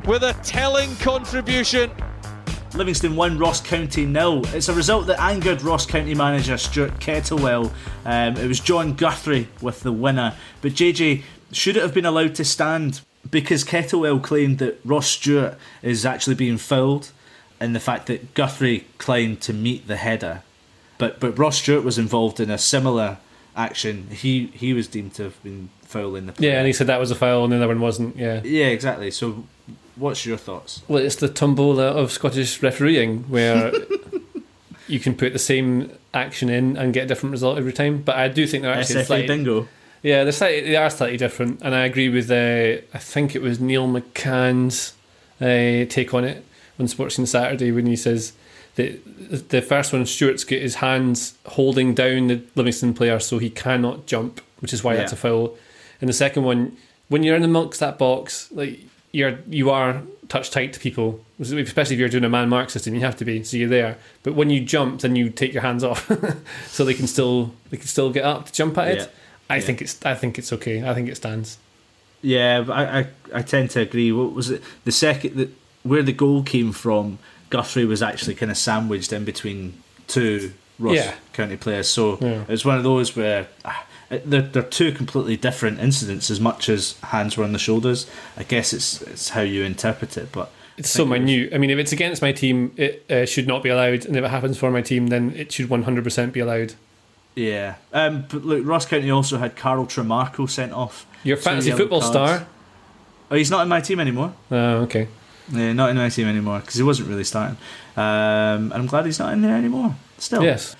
[0.07, 1.91] with a telling contribution.
[2.75, 4.43] Livingston won Ross County nil.
[4.55, 7.73] It's a result that angered Ross County manager Stuart Kettlewell.
[8.05, 10.35] Um, it was Jon Guthrie with the winner.
[10.61, 13.01] But JJ, should it have been allowed to stand?
[13.29, 17.11] Because Kettlewell claimed that Ross Stewart is actually being fouled,
[17.59, 20.43] and the fact that Guthrie claimed to meet the header.
[20.99, 23.19] But but Ross Stewart was involved in a similar
[23.57, 24.09] action.
[24.11, 26.53] He he was deemed to have been fouling the player.
[26.53, 28.17] Yeah, and he said that was a foul, and the other one wasn't.
[28.17, 28.41] Yeah.
[28.45, 29.11] Yeah, exactly.
[29.11, 29.45] So,
[29.99, 30.83] what's your thoughts?
[30.89, 33.73] Well, it's the tombola of Scottish refereeing where
[34.89, 38.03] you can put the same action in and get a different result every time.
[38.03, 39.69] But I do think they're actually SFA slightly, bingo.
[40.03, 41.61] yeah, they're slightly, they are slightly different.
[41.63, 44.95] And I agree with uh, I think it was Neil McCann's
[45.41, 46.45] uh, take on it
[46.79, 48.33] on Sports on Saturday when he says
[48.77, 53.51] that the first one, Stewart's got his hands holding down the Livingston player so he
[53.51, 55.57] cannot jump, which is why that's a foul.
[56.01, 56.77] And the second one,
[57.09, 58.81] when you're in amongst that box, like
[59.13, 62.95] you're you are touch tight to people, especially if you're doing a man mark system.
[62.95, 63.97] You have to be, so you're there.
[64.23, 66.11] But when you jump, then you take your hands off,
[66.69, 68.99] so they can still they can still get up to jump at it.
[68.99, 69.07] Yeah.
[69.51, 69.63] I Yeah.
[69.63, 70.87] think it's I think it's okay.
[70.89, 71.59] I think it stands.
[72.21, 74.13] Yeah, but I, I I tend to agree.
[74.13, 74.63] What was it?
[74.85, 75.51] The second that
[75.85, 77.19] where the goal came from,
[77.49, 81.15] Guthrie was actually kind of sandwiched in between two Ross Yeah.
[81.33, 81.89] County players.
[81.89, 82.43] So Yeah.
[82.43, 86.31] it was one of those where ah, they're, they're two completely different incidents.
[86.31, 90.17] As much as hands were on the shoulders, I guess it's it's how you interpret
[90.17, 90.33] it.
[90.33, 91.55] But It's so think it was- minute.
[91.55, 94.25] I mean, if it's against my team, it uh, should not be allowed, and if
[94.25, 96.75] it happens for my team, then it should one hundred percent be allowed.
[97.35, 101.07] Yeah, um, but look, Ross County also had Carl Tremarco sent off.
[101.23, 102.11] Your fantasy football cards.
[102.13, 102.47] star.
[103.31, 104.33] Oh, he's not in my team anymore.
[104.51, 105.07] Oh, okay.
[105.53, 107.57] Yeah, not in my team anymore because he wasn't really starting.
[107.97, 109.95] Um, and I'm glad he's not in there anymore.
[110.19, 110.75] Still, Yes.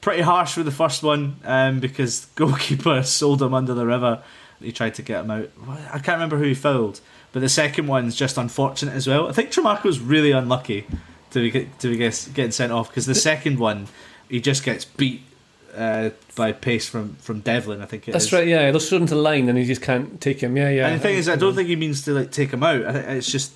[0.00, 4.22] Pretty harsh with the first one um, because goalkeeper sold him under the river.
[4.60, 5.50] He tried to get him out.
[5.92, 7.00] I can't remember who he fouled,
[7.32, 9.28] but the second one's just unfortunate as well.
[9.28, 10.86] I think Tremarco's really unlucky
[11.30, 13.86] to be to be guess- getting sent off because the second one
[14.28, 15.22] he just gets beat
[15.76, 17.80] uh, by pace from from Devlin.
[17.82, 18.32] I think it That's is.
[18.32, 18.46] right.
[18.48, 20.56] Yeah, they'll shoot him to the line, and he just can't take him.
[20.56, 20.88] Yeah, yeah.
[20.88, 22.84] And the thing is, I don't think he means to like take him out.
[22.84, 23.52] I think it's just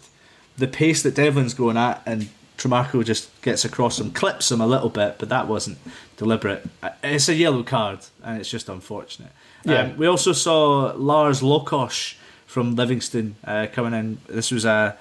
[0.56, 2.28] the pace that Devlin's going at, and
[2.58, 5.78] Tremarco just gets across him, clips him a little bit, but that wasn't
[6.16, 6.64] deliberate.
[6.82, 9.32] Uh, It's a yellow card, and it's just unfortunate.
[9.64, 9.82] Yeah.
[9.82, 12.14] Um, we also saw Lars Lokotsch
[12.46, 14.18] from Livingston uh, coming in.
[14.28, 14.96] This was a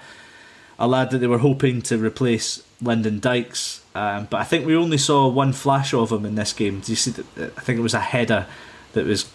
[0.78, 4.74] a lad that they were hoping to replace Lyndon Dykes, um, but I think we
[4.74, 6.80] only saw one flash of him in this game.
[6.80, 7.12] Do you see?
[7.12, 8.46] That, I think it was a header
[8.94, 9.30] that was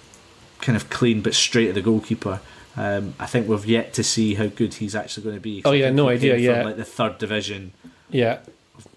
[0.60, 2.42] kind of clean but straight at the goalkeeper.
[2.76, 5.62] Um, I think we've yet to see how good he's actually going to be.
[5.66, 6.64] Oh, yeah, no idea, came yeah.
[6.64, 7.74] Like the third division.
[8.10, 8.40] Yeah,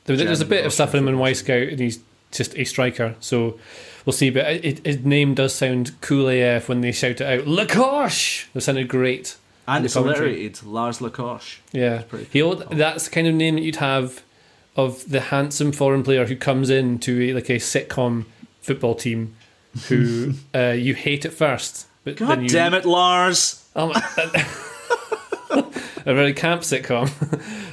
[0.04, 3.14] there, there's a bit of stuff in him in Scout, and he's just a striker.
[3.20, 3.58] So
[4.04, 4.30] we'll see.
[4.30, 7.46] But it, his name does sound cool AF when they shout it out.
[7.46, 8.46] Lakosh.
[8.52, 9.36] That sounded great.
[9.70, 11.58] And in it's alliterated, Lars Lakosh.
[11.72, 14.22] Yeah, pretty he old, that's the kind of name that you'd have
[14.76, 18.24] of the handsome foreign player who comes into a, like a sitcom
[18.60, 19.36] football team
[19.88, 23.64] who uh, you hate at first, but God then you, damn it, Lars!
[23.76, 24.02] Oh my,
[26.04, 27.08] a very camp sitcom,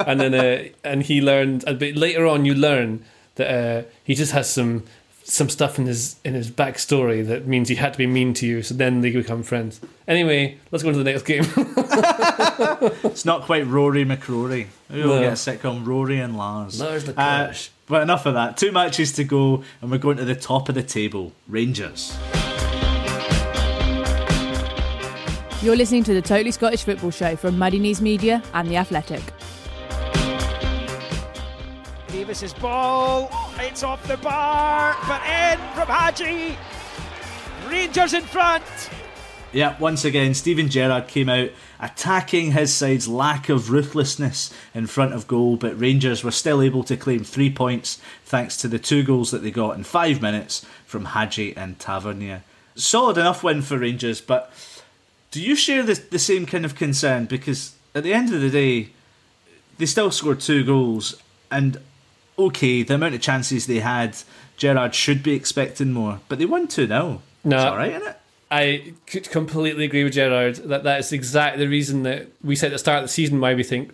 [0.06, 1.64] and then uh, and he learned.
[1.66, 3.04] But later on, you learn
[3.36, 4.84] that uh, he just has some
[5.24, 8.46] some stuff in his in his backstory that means he had to be mean to
[8.48, 8.64] you.
[8.64, 9.82] So then they become friends.
[10.08, 11.44] Anyway, let's go on to the next game.
[13.04, 14.68] It's not quite Rory McRory.
[14.90, 15.22] Maybe we'll No.
[15.22, 16.80] get a sitcom Rory and Lars.
[16.80, 17.54] Lars Uh,
[17.88, 18.58] but enough of that.
[18.58, 21.34] Two matches to go, and we're going to the top of the table.
[21.48, 22.18] Rangers.
[25.62, 29.22] You're listening to the Totally Scottish Football Show from Muddy Knees Media and The Athletic.
[32.08, 36.58] Davis's ball, it's off the bar, but in from Hagi.
[37.70, 38.64] Rangers in front.
[39.52, 45.14] Yeah, once again, Steven Gerrard came out attacking his side's lack of ruthlessness in front
[45.14, 49.04] of goal, but Rangers were still able to claim three points thanks to the two
[49.04, 52.44] goals that they got in five minutes from Hagi and Tavernier.
[52.76, 54.52] Solid enough win for Rangers, but
[55.32, 57.26] do you share the, the same kind of concern?
[57.26, 58.90] Because at the end of the day,
[59.78, 61.16] they still scored two goals,
[61.52, 61.78] and
[62.38, 64.18] okay, the amount of chances they had,
[64.58, 67.22] Gerrard should be expecting more, but they won 2 0.
[67.44, 68.20] No, It's all right, isn't it?
[68.50, 72.68] I could completely agree with Gerrard that that is exactly the reason that we said
[72.68, 73.94] at the start of the season why we think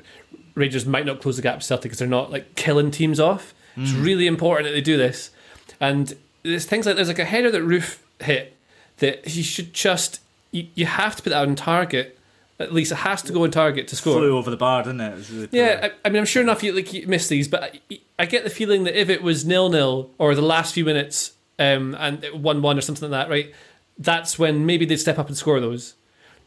[0.53, 3.53] Rangers might not close the gap to Celtic because they're not like killing teams off.
[3.75, 4.06] It's mm.
[4.06, 5.32] really important that they do this,
[5.79, 8.56] and there's things like there's like a header that Roofe hit
[8.97, 10.19] that he should just
[10.51, 12.17] you, you have to put that on target.
[12.60, 14.18] At least it has to go on target to score.
[14.18, 15.20] Flew over the bar, didn't it?
[15.20, 15.88] it really Yeah.
[15.88, 18.44] I, I mean, I'm sure enough you like you miss these, but I, I get
[18.44, 22.24] the feeling that if it was nil nil or the last few minutes, um, and
[22.32, 23.54] one one or something like that, right?
[23.98, 25.96] That's when maybe they'd step up and score those.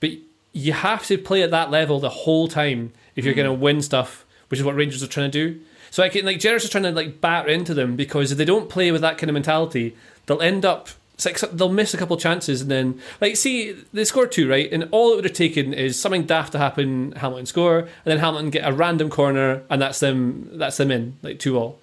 [0.00, 0.10] But
[0.52, 3.82] you have to play at that level the whole time if you're going to win
[3.82, 5.60] stuff, which is what Rangers are trying to do.
[5.90, 8.44] So I can like Gerrard's just trying to like batter into them because if they
[8.44, 10.88] don't play with that kind of mentality, they'll end up.
[11.16, 14.48] It's like they'll miss a couple of chances and then like see they scored two
[14.48, 14.70] right?
[14.70, 18.18] And all it would have taken is something daft to happen Hamilton score and then
[18.18, 21.78] Hamilton get a random corner and that's them that's them in like two all.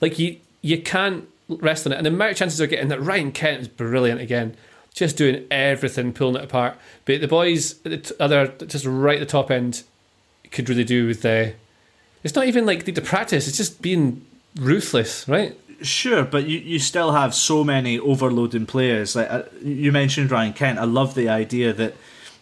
[0.00, 1.96] Like you you can't rest on it.
[1.96, 4.56] And the amount of chances they're getting that Ryan Kent is brilliant again.
[4.94, 6.76] Just doing everything pulling it apart.
[7.04, 9.82] But the boys the other just right at the top end
[10.50, 11.54] could really do with the
[12.24, 14.24] it's not even like the practice it's just being
[14.56, 19.14] ruthless right Sure, but you, you still have so many overloading players.
[19.14, 20.78] Like uh, you mentioned, Ryan Kent.
[20.78, 21.94] I love the idea that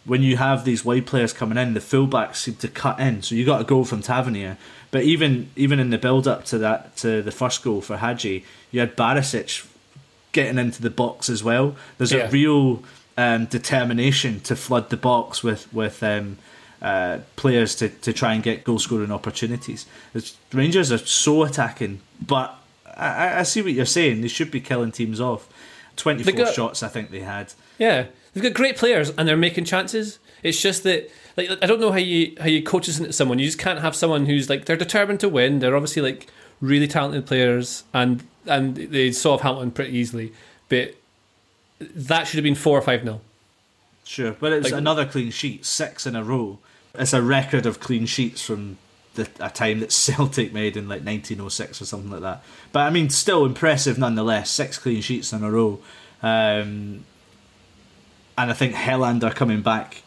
[0.05, 3.21] when you have these wide players coming in, the fullbacks seem to cut in.
[3.21, 4.57] So you got a goal from Tavernier,
[4.89, 8.43] but even even in the build up to that to the first goal for Hagi,
[8.71, 9.67] you had Barisic
[10.31, 11.75] getting into the box as well.
[11.97, 12.27] There's Yeah.
[12.27, 12.83] a real
[13.17, 16.37] um, determination to flood the box with with um,
[16.81, 19.85] uh, players to, to try and get goal scoring opportunities.
[20.15, 22.55] It's, Rangers are so attacking, but
[22.97, 24.21] I, I- I see what you're saying.
[24.21, 25.47] They should be killing teams off.
[25.95, 27.53] Twenty four got- shots, I think they had.
[27.79, 30.19] Yeah, they've got great players and they're making chances.
[30.43, 33.39] It's just that, like, I don't know how you how you coach this into someone.
[33.39, 35.59] You just can't have someone who's like they're determined to win.
[35.59, 36.27] They're obviously like
[36.61, 40.33] really talented players and and they solve Hamilton pretty easily.
[40.69, 40.95] But
[41.79, 43.21] that should have been four or five nil.
[44.03, 46.59] Sure, but it's Like- another clean sheet, six in a row.
[46.95, 48.77] It's a record of clean sheets from
[49.17, 52.43] the, a time that Celtic made in like 1906 or something like that.
[52.71, 54.49] But I mean, still impressive nonetheless.
[54.49, 55.79] Six clean sheets in a row,
[56.23, 57.03] um,
[58.37, 60.03] and I think Helander coming back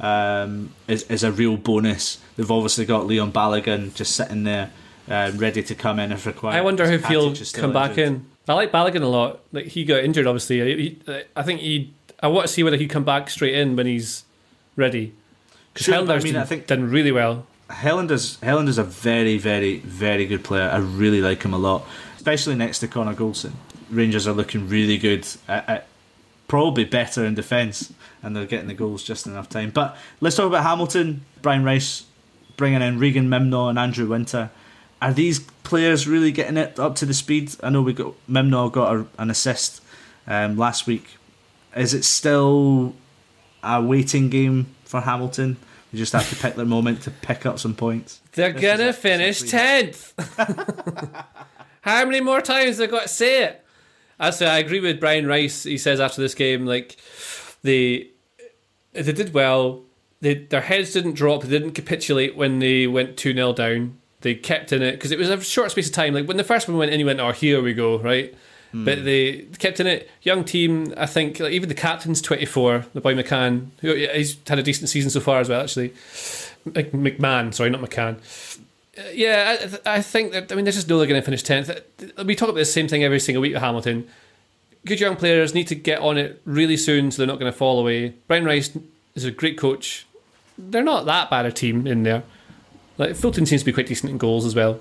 [0.00, 2.18] um, is is a real bonus.
[2.36, 4.70] They've obviously got Leon Balogun just sitting there,
[5.08, 6.56] uh, ready to come in if required.
[6.56, 8.06] I wonder if he'll come back injured.
[8.08, 8.26] in.
[8.48, 9.40] I like Balogun a lot.
[9.52, 10.58] Like he got injured, obviously.
[10.82, 10.98] He,
[11.36, 11.92] I think he.
[12.22, 14.24] I want to see whether he come back straight in when he's
[14.76, 15.12] ready.
[15.74, 17.46] Because Sure, but I mean, I done- think- done really well.
[17.72, 20.68] Helander's Helander's a very, very, very good player.
[20.68, 23.52] I really like him a lot, especially next to Connor Goldson.
[23.90, 25.26] Rangers are looking really good.
[25.48, 25.86] At, at
[26.52, 29.70] probably better in defence, and they're getting the goals just enough time.
[29.70, 31.24] But let's talk about Hamilton.
[31.40, 32.04] Brian Rice
[32.58, 34.50] bringing in Reegan Mimnaugh and Andrew Winter.
[35.00, 37.56] Are these players really getting it up to the speed?
[37.62, 39.82] I know we got Mimnaugh got a, an assist
[40.26, 41.16] um, last week.
[41.74, 42.94] Is it still
[43.62, 45.56] a waiting game for Hamilton?
[45.92, 48.20] They just have to pick their moment to pick up some points.
[48.32, 50.14] They're This gonna finish tenth.
[51.82, 53.64] How many more times have I got to say it?
[54.18, 55.64] I say I agree with Brian Rice.
[55.64, 56.96] He says after this game, like
[57.62, 58.08] they
[58.92, 59.82] they did well.
[60.20, 61.42] They, their heads didn't drop.
[61.42, 63.98] They didn't capitulate when they went two 0 down.
[64.20, 66.14] They kept in it because it was a short space of time.
[66.14, 68.32] Like when the first one went in, you went, "Oh, here we go," right?
[68.74, 70.10] But they kept in it.
[70.22, 71.38] Young team, I think.
[71.38, 73.66] Like, even the captain's twenty four, the boy McCann.
[73.82, 75.60] Who he's had a decent season so far as well.
[75.60, 75.92] Actually,
[76.64, 77.52] Mc- McMahon.
[77.52, 78.16] Sorry, not McCann.
[78.96, 80.50] Uh, yeah, I, I think that.
[80.50, 81.70] I mean, they just know they're going to finish tenth.
[82.24, 84.08] We talk about the same thing every single week with Hamilton.
[84.86, 87.56] Good young players need to get on it really soon, so they're not going to
[87.56, 88.14] fall away.
[88.26, 88.76] Brian Rice
[89.14, 90.06] is a great coach.
[90.56, 92.22] They're not that bad a team in there.
[92.98, 94.80] Like Fulton seems to be quite decent in goals as well.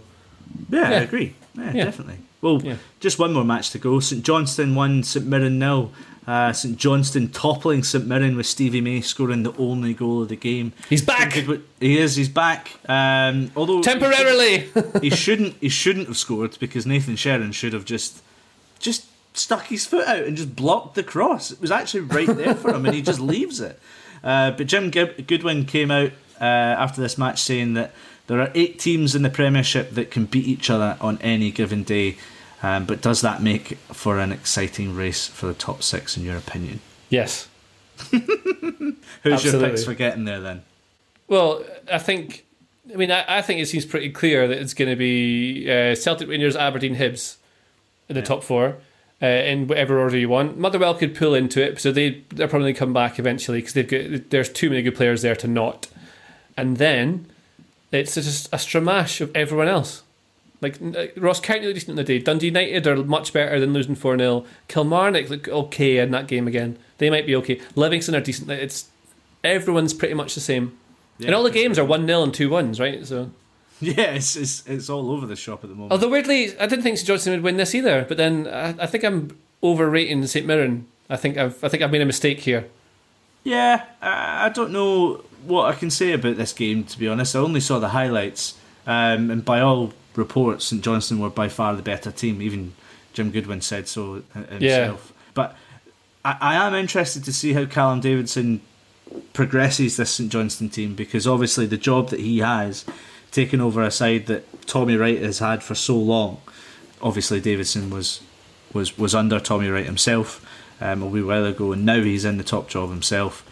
[0.69, 1.35] Yeah, I agree.
[1.57, 1.83] Yeah, Yeah.
[1.85, 2.17] definitely.
[2.41, 2.75] Well, Yeah.
[2.99, 3.99] just one more match to go.
[3.99, 5.91] St Johnstone won, St Mirren nil.
[6.27, 10.35] Uh, St Johnstone toppling St Mirren with Stevie May scoring the only goal of the
[10.35, 10.71] game.
[10.87, 12.15] He's back He is.
[12.15, 12.71] He's back.
[12.87, 14.69] Um, although temporarily.
[15.01, 15.55] he shouldn't.
[15.59, 18.21] He shouldn't have scored because Nathan Sharon should have just,
[18.79, 21.51] just stuck his foot out and just blocked the cross.
[21.51, 23.79] It was actually right there for him, and he just leaves it.
[24.23, 27.93] Uh, but Jim Goodwin came out uh, after this match saying that
[28.27, 31.83] there are eight teams in the Premiership that can beat each other on any given
[31.83, 32.17] day.
[32.63, 36.37] Um, but does that make for an exciting race for the top six, in your
[36.37, 36.79] opinion?
[37.09, 37.47] yes.
[38.11, 40.63] Who's your picks for getting there then?
[41.27, 42.45] Well, I think.
[42.91, 45.93] I mean, I, I think it seems pretty clear that it's going to be uh,
[45.93, 47.37] Celtic, Rangers, Aberdeen, Hibs
[48.09, 48.77] in the top four,
[49.21, 50.57] uh, in whatever order you want.
[50.57, 54.29] Motherwell could pull into it, so they they're probably come back eventually because they've got
[54.31, 55.87] there's too many good players there to not.
[56.57, 57.27] And then
[57.91, 60.03] it's just a stramash of everyone else.
[60.61, 62.19] Like uh, Ross County looked decent in the day.
[62.19, 66.47] Dundee United are much better than losing four 0 Kilmarnock look okay in that game
[66.47, 66.77] again.
[66.99, 67.59] They might be okay.
[67.75, 68.49] Livingston are decent.
[68.51, 68.89] It's
[69.43, 70.77] everyone's pretty much the same.
[71.25, 73.05] and all the games are one 0 and two ones, right?
[73.05, 73.31] So
[73.81, 75.91] Yeah, it's, it's it's all over the shop at the moment.
[75.93, 78.05] although weirdly, I didn't think St Johnstone would win this either.
[78.07, 80.85] But then I, I think I'm overrating St Mirren.
[81.09, 82.67] I think I've I think I've made a mistake here.
[83.43, 86.83] Yeah, I don't know what I can say about this game.
[86.85, 91.19] To be honest, I only saw the highlights, um, and by all reports, St Johnstone
[91.19, 92.41] were by far the better team.
[92.41, 92.73] Even
[93.13, 95.13] Jim Goodwin said so himself.
[95.33, 95.55] But
[96.23, 98.61] I, I am interested to see how Callum Davidson
[99.33, 102.85] progresses this St Johnstone team because obviously the job that he has
[103.31, 106.41] taken over a side that Tommy Wright has had for so long.
[107.01, 108.21] Obviously, Davidson was
[108.73, 110.45] was was under Tommy Wright himself
[110.79, 113.45] um, a wee while ago, and now he's in the top job himself.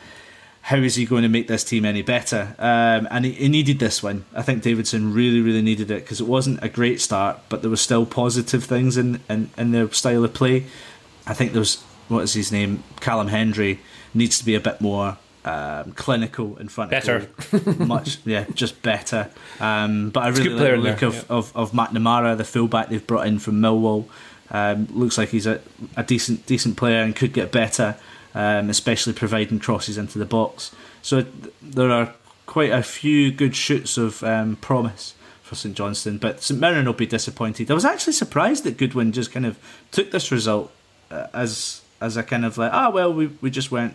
[0.62, 2.55] How is he going to make this team any better?
[2.60, 4.26] Um, and he, he needed this one.
[4.34, 7.72] I think Davidson really, really needed it because it wasn't a great start, but there
[7.72, 10.66] was still positive things in, in, in their style of play.
[11.26, 12.84] I think there was what is his name?
[12.99, 13.80] Callum Hendry
[14.14, 17.28] needs to be a bit more um, clinical in front Better.
[17.51, 17.88] of goal.
[17.88, 19.30] Much, yeah, just better.
[19.60, 21.24] Um, but I really like the look there, of, yeah.
[21.30, 24.05] of, of Matt Namara, the fullback they've brought in from Millwall.
[24.51, 25.62] Um, looks like he's a,
[25.95, 27.97] a decent decent player and could get better,
[28.34, 30.75] um, especially providing crosses into the box.
[31.01, 32.13] So th- there are
[32.45, 35.13] quite a few good shoots of um, promise
[35.43, 37.69] for St Johnstone, but St Mirren will be disappointed.
[37.71, 39.57] I was actually surprised that Goodwin just kind of
[39.91, 40.71] took this result
[41.11, 43.93] uh, as as a kind of like ah well we we just went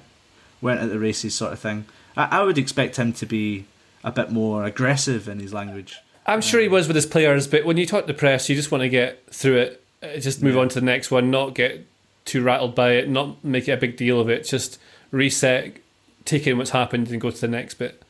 [0.60, 1.84] went at the races sort of thing.
[2.16, 3.66] I, I would expect him to be
[4.02, 5.98] a bit more aggressive in his language.
[6.26, 8.56] I'm sure he was with his players, but when you talk to the press, you
[8.56, 11.54] just want to get through it, uh, just move on to the next one, not
[11.54, 11.86] get
[12.24, 14.78] too rattled by it, not make it a big deal of it, just
[15.10, 15.76] reset,
[16.24, 18.02] take in what's happened, and go to the next bit.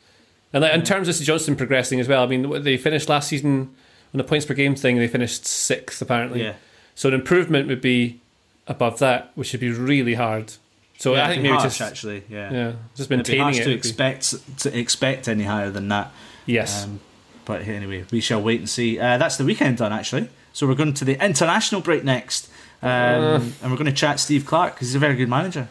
[0.52, 3.28] And like, in terms of St Johnstone progressing as well, I mean, they finished last
[3.28, 3.74] season
[4.12, 6.42] on the points per game thing, they finished sixth apparently.
[6.44, 6.54] Yeah.
[6.94, 8.20] So an improvement would be
[8.68, 10.52] above that, which would be really hard.
[10.98, 13.58] So Yeah, I think maybe harsh, just actually yeah yeah, just It'd be maintaining harsh
[13.58, 13.64] it.
[13.64, 16.12] to expect to expect any higher than that.
[16.46, 16.84] yes.
[16.84, 17.00] Um,
[17.44, 18.98] but anyway, we shall wait and see.
[18.98, 20.30] Uh, that's the weekend done, actually.
[20.54, 22.48] So we're going to the international break next,
[22.84, 25.68] um, and we're going to chat Steve Clarke because he's a very good manager.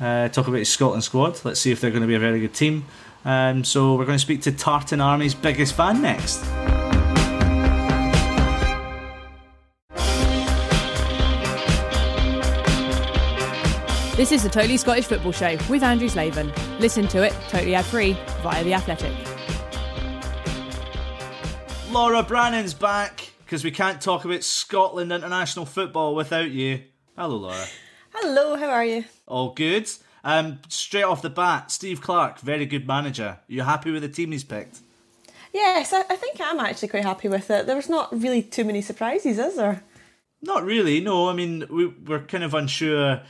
[0.00, 1.40] Uh, talk about his Scotland squad.
[1.44, 2.84] Let's see if they're going to be a very good team.
[3.24, 6.44] Um, so we're going to speak to Tartan Army's biggest fan next.
[14.16, 16.50] This is the Totally Scottish Football Show with Andrew Slaven.
[16.80, 19.12] Listen to it totally ad free via The Athletic.
[21.92, 26.82] Laura Brannan's back because we can't talk about Scotland international football without you.
[27.16, 27.64] Hello, Laura.
[28.12, 29.04] Hello, how are you?
[29.28, 29.88] All good.
[30.24, 33.38] Um, straight off the bat, Steve Clarke, very good manager.
[33.46, 34.80] you happy with the team he's picked?
[35.52, 37.66] Yes, I, I think I'm actually quite happy with it.
[37.66, 39.84] There was not really too many surprises, is there?
[40.42, 41.28] Not really, no.
[41.28, 43.22] I mean, we, we're kind of unsure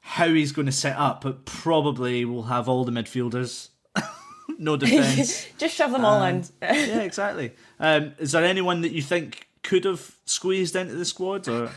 [0.00, 3.70] how he's going to set up, but probably we'll have all the midfielders.
[4.60, 5.48] no defence.
[5.58, 6.44] Just shove them all in.
[6.62, 7.50] Yeah, exactly.
[7.80, 11.70] Um, is there anyone that you think could have squeezed into the squad, or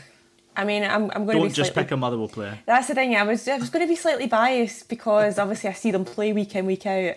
[0.56, 1.84] I mean, I'm, I'm going to don't be just slightly...
[1.84, 2.58] pick a Motherwell player?
[2.66, 3.16] That's the thing.
[3.16, 6.32] I was I was going to be slightly biased because obviously I see them play
[6.32, 7.16] week in week out.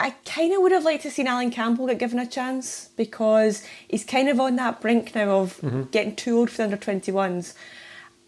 [0.00, 3.64] I kind of would have liked to seen Allan Campbell get given a chance because
[3.88, 7.54] he's kind of on that brink now of getting too old for the under 21s.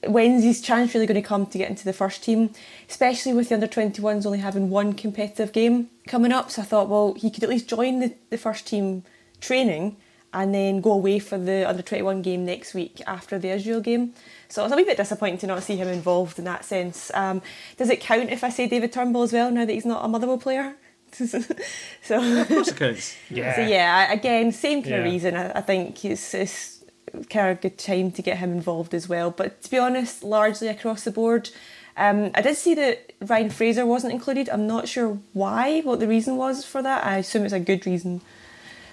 [0.05, 2.51] When's his chance really going to come to get into the first team?
[2.89, 6.51] Especially with the under 21s only having one competitive game coming up.
[6.51, 9.05] So I thought, well, he could at least join the, the first team
[9.41, 9.97] training
[10.33, 14.15] and then go away for the under 21 game next week after the Israel game.
[14.49, 17.11] So it was a wee bit disappointing to not see him involved in that sense.
[17.15, 17.43] Um,
[17.77, 20.09] does it count if I say David Turnbull as well now that he's not a
[20.09, 20.77] Motherwell player?
[21.13, 23.17] so, Of course it counts.
[23.29, 23.57] yeah.
[23.57, 25.35] so yeah, again, same kind of reason.
[25.35, 26.85] I, I think it's, it's
[27.29, 29.33] kind of a good time to get him involved as well.
[29.33, 31.51] But to be honest, largely across the board,
[31.97, 34.49] um, I did see that Ryan Fraser wasn't included.
[34.49, 37.05] I'm not sure why, what the reason was for that.
[37.05, 38.21] I assume it's a good reason.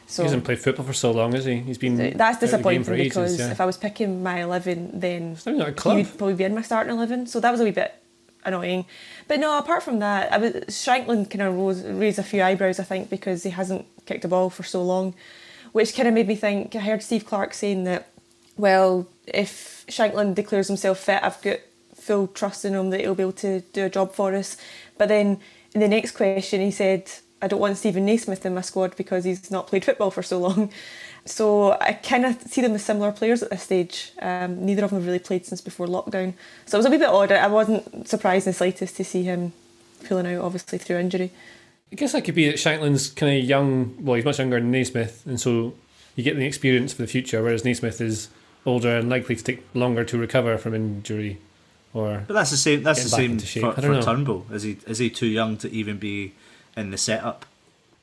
[0.09, 1.57] So He hasn't played football for so long, has he?
[1.57, 3.51] He's been that's out of the game disappointing for ages, because yeah.
[3.51, 5.97] if I was picking my 11, then not even a he club.
[5.97, 7.27] would probably be in my starting 11.
[7.27, 7.93] So that was a wee bit
[8.45, 8.85] annoying.
[9.27, 12.79] But no, apart from that, I was Shankland kind of rose, raised a few eyebrows,
[12.79, 15.13] I think, because he hasn't kicked a ball for so long,
[15.73, 16.73] which kind of made me think.
[16.73, 18.07] I heard Steve Clarke saying that,
[18.55, 21.59] well, if Shankland declares himself fit, I've got
[21.95, 24.55] full trust in him that he'll be able to do a job for us.
[24.97, 25.41] But then
[25.73, 29.23] in the next question, he said, I don't want Steven Naismith in my squad because
[29.23, 30.71] he's not played football for so long.
[31.27, 34.13] So I kind of see them as similar players at this stage.
[34.21, 36.35] Um, neither of them have really played since before lockdown.
[36.65, 37.33] So it was a wee bit odd.
[37.33, 39.51] I wasn't surprised in the slightest to see him
[40.05, 41.31] pulling out, obviously, through injury.
[41.91, 43.95] I guess that could be that Shankland's kind of young.
[43.99, 45.73] Well, he's much younger than Naismith, and so
[46.15, 48.29] you get the experience for the future, whereas Naismith is
[48.65, 51.39] older and likely to take longer to recover from injury.
[51.93, 52.83] Or But that's the same.
[52.83, 54.01] That's the same for, for.
[54.01, 54.45] Turnbull.
[54.51, 56.33] Is he is he too young to even be
[56.77, 57.45] in the setup?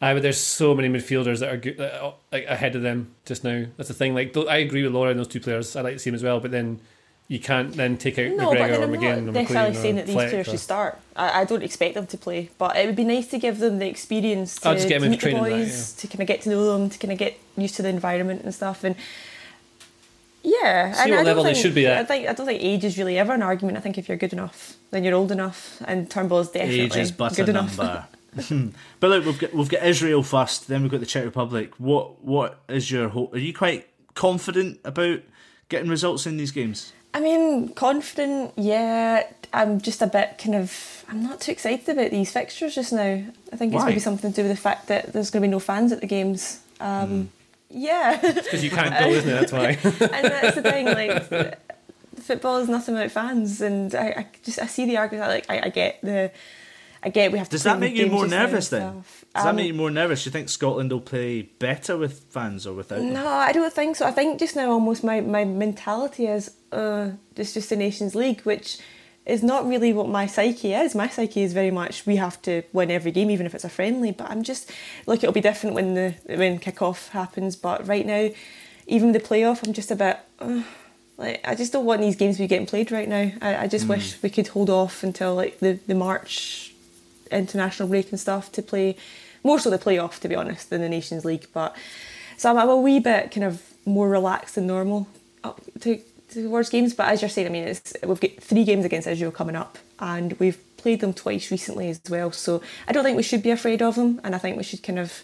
[0.03, 3.43] I but there's so many midfielders that are good, uh, like ahead of them just
[3.45, 3.65] now.
[3.77, 4.15] That's the thing.
[4.15, 5.77] Like I agree with Laura and those two players.
[5.77, 6.81] I like to see them as well, but then
[7.29, 9.71] you can't then take out No, but McGregor then or I'm McGinn or not necessarily
[9.71, 10.99] McLean saying or that these Fleck players or- should start.
[11.17, 13.79] I, I don't expect them to play, but it would be nice to give them
[13.79, 16.27] the experience to, just get to them meet the training, right, boys, to kind of
[16.27, 18.85] get to know them, to kind of get used to the environment and stuff.
[18.85, 18.97] And
[20.43, 21.97] yeah, See and what I don't level they think, should be at.
[21.97, 23.79] I think I don't think age is really ever an argument.
[23.79, 26.97] I think if you're good enough, then you're old enough, and Turnbull is definitely Age
[26.97, 27.79] is but good a enough.
[27.79, 28.05] number.
[29.01, 31.73] but look, we've got we've got Israel first, then we've got the Czech Republic.
[31.79, 33.35] What what is your hope?
[33.35, 35.21] Are you quite confident about
[35.69, 36.93] getting results in these games?
[37.13, 39.29] I mean, confident, yeah.
[39.53, 41.05] I'm just a bit kind of.
[41.09, 43.23] I'm not too excited about these fixtures just now.
[43.53, 45.51] I think it's maybe something to do with the fact that there's going to be
[45.53, 46.61] no fans at the games.
[46.81, 47.31] Um,
[47.71, 49.33] Yeah, Because you can't go, isn't it?
[49.33, 49.67] That's why.
[49.85, 50.87] and that's the thing.
[50.87, 51.59] Like,
[52.21, 55.29] football is nothing without fans, and I, I just I see the argument.
[55.29, 56.33] Like, I, I get the,
[57.05, 57.53] I get we have to.
[57.53, 58.93] Does that make you more just now and nervous then?
[59.35, 60.25] Does that Um, make you more nervous?
[60.25, 63.01] You think Scotland will play better with fans or without?
[63.01, 63.13] them?
[63.13, 64.07] No, I don't think so.
[64.07, 68.41] I think just now almost my, my mentality is uh, it's just the Nations League,
[68.43, 68.79] which
[69.27, 70.95] is not really what my psyche is.
[70.95, 73.69] My psyche is very much we have to win every game, even if it's a
[73.69, 74.11] friendly.
[74.13, 74.71] But I'm just
[75.07, 77.55] look, it'll be different when the when kickoff happens.
[77.57, 78.31] But right now,
[78.87, 80.19] even the playoff, I'm just a bit.
[80.39, 80.63] Uh,
[81.17, 83.31] like I just don't want these games to be getting played right now.
[83.43, 86.64] I, I just wish we could hold off until like the, the March
[87.35, 88.97] international break and stuff to play
[89.43, 91.47] more so the playoff to be honest than the Nations League.
[91.53, 91.77] But
[92.37, 95.07] so I'm, a wee bit kind of more relaxed than normal
[95.43, 96.95] up to, towards games.
[96.95, 99.79] But as you're saying, I mean, it's, we've got three games against Israel coming up,
[99.99, 102.33] and we've played them twice recently as well.
[102.33, 104.83] So I don't think we should be afraid of them, and I think we should
[104.83, 105.23] kind of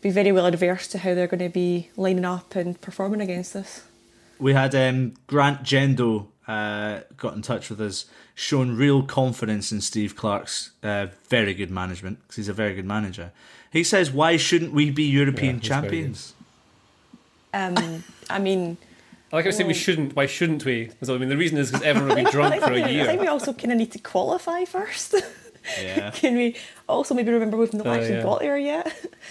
[0.00, 3.56] be very well adverse to how they're going to be lining up and performing against
[3.56, 3.82] us.
[4.38, 9.80] We had um, Grant Gendo uh, got in touch with us, shown real confidence in
[9.80, 13.32] Steve Clarke's uh, very good management because he's a very good manager.
[13.72, 15.88] He says, "Why shouldn't we be European he's very good.
[15.90, 16.34] champions?"
[17.54, 18.76] Um, I mean,
[19.32, 20.14] I like I was saying we shouldn't.
[20.14, 20.90] Why shouldn't we?
[21.02, 22.74] So, I mean, the reason is because everyone will be I drunk think, for a
[22.74, 25.14] we, I think we also kind of need to qualify first.
[25.82, 26.12] Yeah.
[26.12, 26.54] Can we
[26.88, 28.22] also maybe remember we've not Oh, actually yeah.
[28.22, 28.86] got there yet?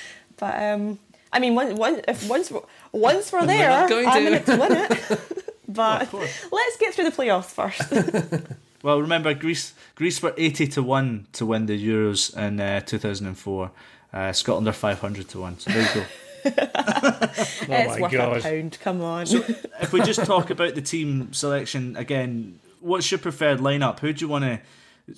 [0.38, 1.00] But um,
[1.32, 2.60] I mean, once once if once we're,
[2.92, 4.28] once we're We're there, I'm to.
[4.28, 5.45] in it to win it.
[5.68, 6.14] But
[6.52, 8.52] let's get through the playoffs first.
[8.86, 9.74] Well, remember Greece.
[9.96, 13.72] Greece were eighty to one to win the Euros in uh, two thousand and four.
[14.14, 15.58] Uh, Scotland are five hundred to one.
[15.58, 16.06] So there you go.
[16.46, 18.38] it's my worth God.
[18.38, 18.78] a pound.
[18.80, 19.26] Come on.
[19.26, 19.44] So
[19.82, 24.02] if we just talk about the team selection again, what's your preferred lineup?
[24.02, 24.62] Who do you want to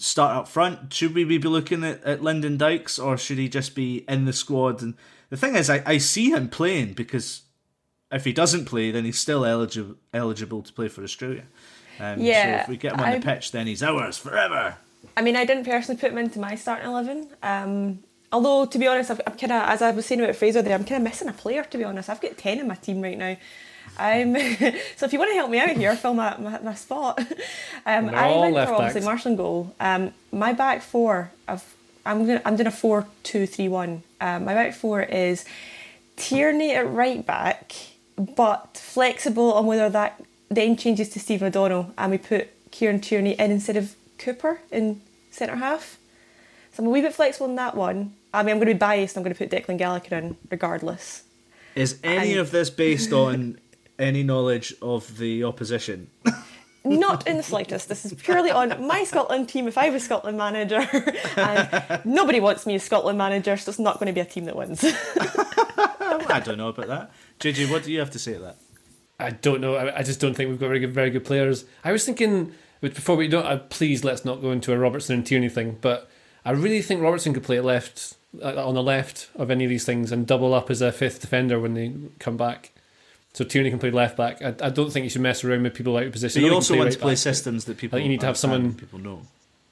[0.01, 0.93] start up front?
[0.93, 4.31] Should we be looking at, at Lyndon Dykes or should he just be in the
[4.31, 4.81] squad?
[4.81, 4.93] And
[5.29, 7.41] the thing is, I, I see him playing because
[8.11, 11.43] if he doesn't play, then he's still eligible eligible to play for Australia.
[11.99, 14.75] Um, Yeah, So if we get him on I- the pitch, then he's ours forever.
[15.15, 17.29] I mean, I didn't personally put him into my starting eleven.
[17.43, 17.99] Um,
[18.31, 20.75] although to be honest, I've, I'm kind of, as I was saying about Fraser there,
[20.75, 21.63] I'm kind of missing a player.
[21.63, 23.35] To be honest, I've got ten in my team right now.
[23.99, 24.35] Um,
[24.95, 27.19] so if you want to help me out here, fill my, my, my spot.
[27.85, 29.05] Um, They're I all went left for obviously backs.
[29.05, 29.75] Marshall and goal.
[29.79, 31.63] Um, my back four, I've,
[32.05, 34.03] I'm gonna, I'm doing a four two three one.
[34.19, 35.45] Um, my back four is
[36.17, 37.71] Tierney at right back,
[38.17, 43.33] but flexible on whether that then changes to Steve O'Donnell and we put Kieran Tierney
[43.33, 45.01] in instead of Cooper in
[45.31, 45.97] centre half.
[46.73, 48.13] So I'm a wee bit flexible on that one.
[48.33, 49.17] I mean, I'm going to be biased.
[49.17, 51.23] I'm going to put Declan Gallagher in regardless.
[51.75, 53.59] Is any of this based on
[53.99, 56.09] any knowledge of the opposition?
[56.83, 57.89] Not in the slightest.
[57.89, 59.67] This is purely on my Scotland team.
[59.67, 60.87] If I was Scotland manager,
[61.35, 64.45] and nobody wants me as Scotland manager, so it's not going to be a team
[64.45, 64.81] that wins.
[66.33, 67.11] I don't know about that.
[67.39, 68.57] JJ, what do you have to say to that?
[69.19, 69.75] I don't know.
[69.75, 71.65] I, I just don't think we've got very good, very good players.
[71.83, 73.45] I was thinking but before we don't.
[73.45, 75.77] Uh, please let's not go into a Robertson and Tierney thing.
[75.81, 76.09] But
[76.45, 79.85] I really think Robertson could play left uh, on the left of any of these
[79.85, 82.71] things and double up as a fifth defender when they come back.
[83.33, 84.41] So Tierney can play left back.
[84.41, 86.41] I, I don't think you should mess around with people out of position.
[86.41, 87.17] So you also want right to play back.
[87.19, 89.21] systems that people you need to have someone- people know.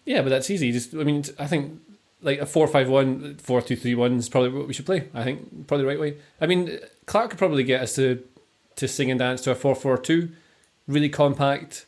[0.06, 0.72] Yeah, but that's easy.
[0.72, 1.80] Just I mean, I think
[2.22, 5.07] like a 4-5-1, 4-2-3-1 is probably what we should play.
[5.13, 6.18] I think probably the right way.
[6.41, 8.24] I mean, Clarke could probably get us to
[8.78, 10.32] to sing and dance to a 4-4-2,
[10.88, 11.86] really compact.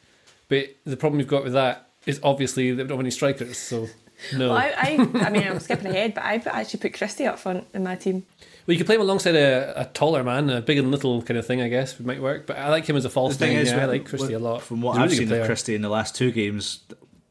[0.47, 3.57] But the problem we've got with that is obviously that we don't have any strikers.
[3.57, 3.87] So
[4.33, 4.49] no.
[4.49, 7.67] Well, I, I, I mean, I'm skipping ahead, but I actually put Christie up front
[7.73, 8.25] in my team.
[8.65, 11.37] Well, you could play him alongside a, a taller man, a big and little kind
[11.37, 11.61] of thing.
[11.61, 12.47] I guess it might work.
[12.47, 13.63] But I like him as a false The thing nine.
[13.63, 14.61] is, yeah, I like Christie a lot.
[14.61, 15.45] From what He's a I've really seen of player.
[15.45, 16.79] Christie in the last two games,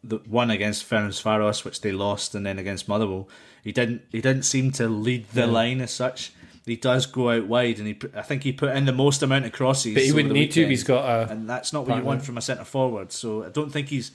[0.08, 3.28] the one against Ferencvaros, which they lost, and then against Motherwell,
[3.62, 5.46] he didn't he didn't seem to lead the Yeah.
[5.46, 6.32] line as such.
[6.64, 9.44] he does go out wide, and he I think he put in the most amount
[9.44, 9.94] of crosses.
[9.94, 12.22] But he wouldn't the need to he's got a and that's not what you want
[12.24, 13.12] from a centre forward.
[13.12, 14.10] So I don't think he's.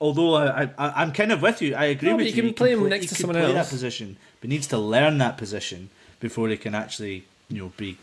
[0.00, 2.32] Although I, I, I'm kind of with you, I agree No, with you.
[2.32, 3.54] you can play him play- next he to could someone play else.
[3.54, 7.96] that position, but needs to learn that position before he can actually, you know, be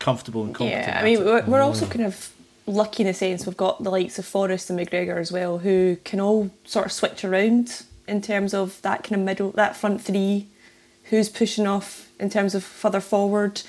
[0.00, 0.86] comfortable and competent.
[0.88, 2.32] Yeah, I mean, we're, we're also kind of
[2.72, 3.46] lucky in a sense.
[3.46, 6.92] We've got the likes of Forrest and McGregor as well, who can all sort of
[6.92, 10.46] switch around in terms of that kind of middle, that front three,
[11.04, 13.62] who's pushing off in terms of further forward.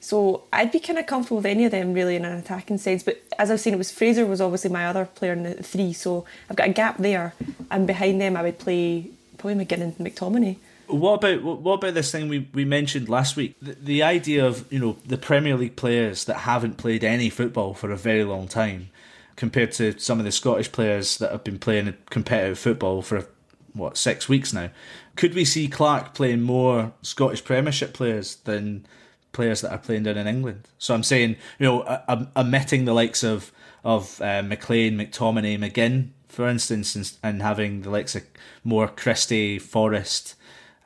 [0.00, 3.02] So I'd be kind of comfortable with any of them really in an attacking sense.
[3.02, 5.92] But as I've seen, it was Fraser was obviously my other player in the three,
[5.92, 7.34] so I've got a gap there.
[7.70, 10.56] And behind them, I would play probably McGinn and McTominay.
[10.90, 13.56] What about what about this thing we, we mentioned last week?
[13.60, 17.74] The, the idea of you know the Premier League players that haven't played any football
[17.74, 18.90] for a very long time,
[19.36, 23.26] compared to some of the Scottish players that have been playing competitive football for
[23.72, 24.70] what six weeks now.
[25.16, 28.86] Could we see Clarke playing more Scottish Premiership players than
[29.32, 30.68] players that are playing down in England?
[30.78, 33.52] So I'm saying you know um, omitting the likes of
[33.84, 38.24] of uh, McLean, McTominay, McGinn, for instance, and, and having the likes of
[38.64, 40.34] more Christie, Forrest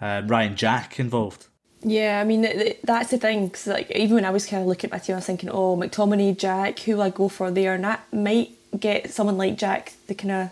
[0.01, 1.47] uh, Ryan Jack involved.
[1.82, 3.51] Yeah, I mean th- th- that's the thing.
[3.51, 5.51] 'cause, like even when I was kind of looking at my team, I was thinking,
[5.51, 7.74] oh, McTominay, Jack, who will I go for there?
[7.74, 10.51] And that might get someone like Jack the kind of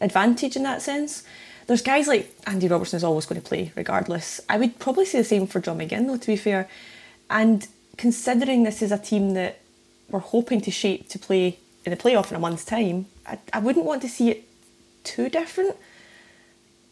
[0.00, 1.22] advantage in that sense.
[1.66, 4.40] There's guys like Andy Robertson is always going to play regardless.
[4.48, 6.68] I would probably say the same for John McGinn though, to be fair.
[7.28, 9.58] And considering this is a team that
[10.08, 13.58] we're hoping to shape to play in the playoff in a month's time, I, I
[13.58, 14.44] wouldn't want to see it
[15.02, 15.76] too different.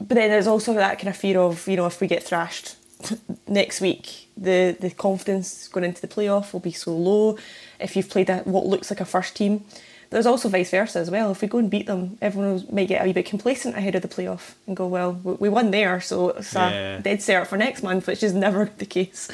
[0.01, 2.77] But then there's also that kind of fear of, you know, if we get thrashed
[3.49, 7.39] next week, the, the confidence going into the playoff will be so low
[7.81, 9.65] if you've played a, what looks like a first team.
[10.11, 11.33] There's also vice versa as well.
[11.33, 14.03] If we go and beat them, everyone might get a wee bit complacent ahead of
[14.03, 16.99] the playoff and go, well, we we won there, so it's Yeah.
[16.99, 19.29] a dead cert for next month, which is never the case.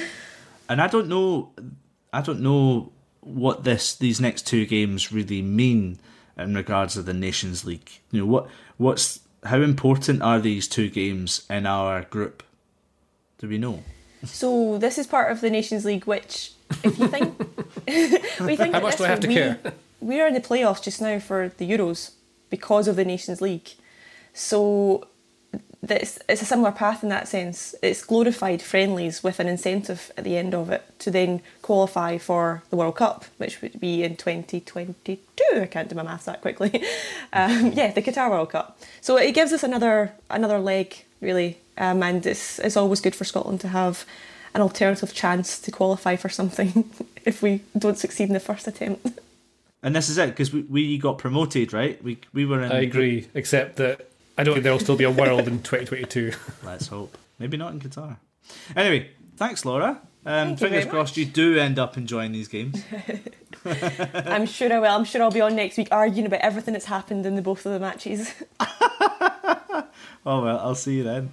[0.71, 1.51] And I don't know,
[2.13, 5.99] I don't know what this these next two games really mean
[6.39, 7.91] in regards to the Nations League.
[8.11, 8.47] You know what
[8.79, 12.43] what's how important are these two games in our group?
[13.39, 13.83] Do we know?
[14.25, 16.53] So this is part of the Nations League, which,
[16.85, 17.39] if you think,
[17.89, 19.59] we think How that much do I have to we, care?
[20.01, 22.13] We are in the playoffs just now for the Euros
[22.51, 23.71] because of the Nations League.
[24.35, 25.09] So
[25.83, 27.75] this it's a similar path in that sense.
[27.83, 32.63] It's glorified friendlies with an incentive at the end of it to then qualify for
[32.71, 35.19] the World Cup, which would be in 2022.
[35.53, 36.85] I can't do my maths that quickly.
[37.33, 38.77] Um, yeah, the Qatar World Cup.
[39.01, 43.25] So it gives us another another leg really, um, and it's it's always good for
[43.25, 44.05] Scotland to have
[44.53, 46.91] an alternative chance to qualify for something
[47.25, 49.21] if we don't succeed in the first attempt.
[49.81, 52.03] And this is it because we, we got promoted, right?
[52.03, 52.73] We we were in.
[52.73, 54.10] I agree, except that
[54.41, 56.33] I don't think there'll still be a world in 2022.
[56.65, 57.19] Let's hope.
[57.39, 58.17] Maybe not in Qatar.
[58.75, 59.91] Anyway, thanks, Laura.
[59.91, 62.83] Um, Thank you fingers very crossed you do end up enjoying these games.
[63.67, 64.97] I'm sure I will.
[64.97, 67.67] I'm sure I'll be on next week arguing about everything that's happened in the both
[67.67, 68.33] of the matches.
[70.27, 71.29] Oh well, I'll see you then.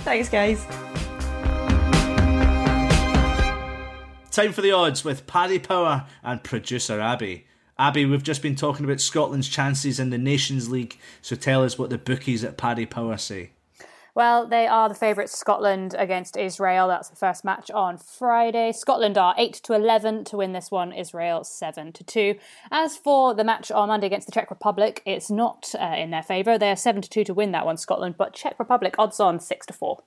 [0.00, 0.64] Thanks, guys.
[4.30, 7.46] Time for the odds with Paddy Power and producer Abby.
[7.82, 11.76] Abby, we've just been talking about Scotland's chances in the Nations League, so tell us
[11.76, 13.50] what the bookies at Paddy Power say.
[14.14, 16.86] Well, they are the favourites Scotland against Israel.
[16.86, 18.70] That's the first match on Friday.
[18.70, 22.36] Scotland are 8 to 11 to win this one, Israel 7 to 2.
[22.70, 26.22] As for the match on Monday against the Czech Republic, it's not uh, in their
[26.22, 26.58] favour.
[26.58, 29.40] They are 7 to 2 to win that one, Scotland, but Czech Republic odds on
[29.40, 30.04] 6 to 4.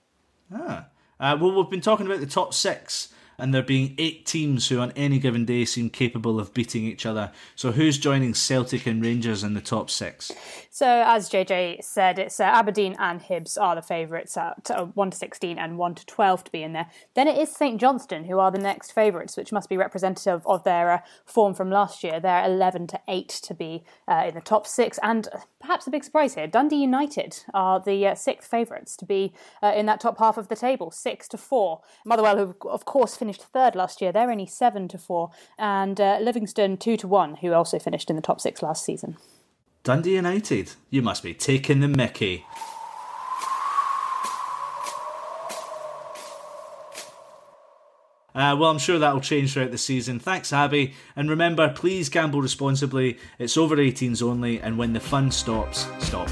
[0.54, 0.86] Ah.
[1.20, 4.80] Uh, well, we've been talking about the top six, and there being eight teams who
[4.80, 7.32] on any given day seem capable of beating each other.
[7.56, 10.32] So who's joining Celtic and Rangers in the top six?
[10.76, 15.12] So, as JJ said, it's uh, Aberdeen and Hibs are the favourites at uh, 1
[15.12, 16.90] to 16 and 1 to 12 to be in there.
[17.14, 20.66] Then it is St Johnstone who are the next favourites, which must be representative of
[20.66, 22.20] their uh, form from last year.
[22.20, 25.00] They're 11 to 8 to be uh, in the top six.
[25.02, 25.30] And
[25.66, 29.74] perhaps a big surprise here Dundee United are the uh, sixth favourites to be uh,
[29.76, 31.82] in that top half of the table, 6 to 4.
[32.06, 35.32] Motherwell, who of course finished third last year, they're only 7 to 4.
[35.58, 39.18] And uh, Livingston, 2 to 1, who also finished in the top six last season.
[39.84, 40.74] Dundee United.
[40.90, 42.46] You must be taking the mickey.
[48.36, 50.20] Uh, well, I'm sure that'll change throughout the season.
[50.20, 50.94] Thanks, Abby.
[51.16, 53.18] And remember, please gamble responsibly.
[53.40, 56.28] It's over 18s only, and when the fun stops, stop.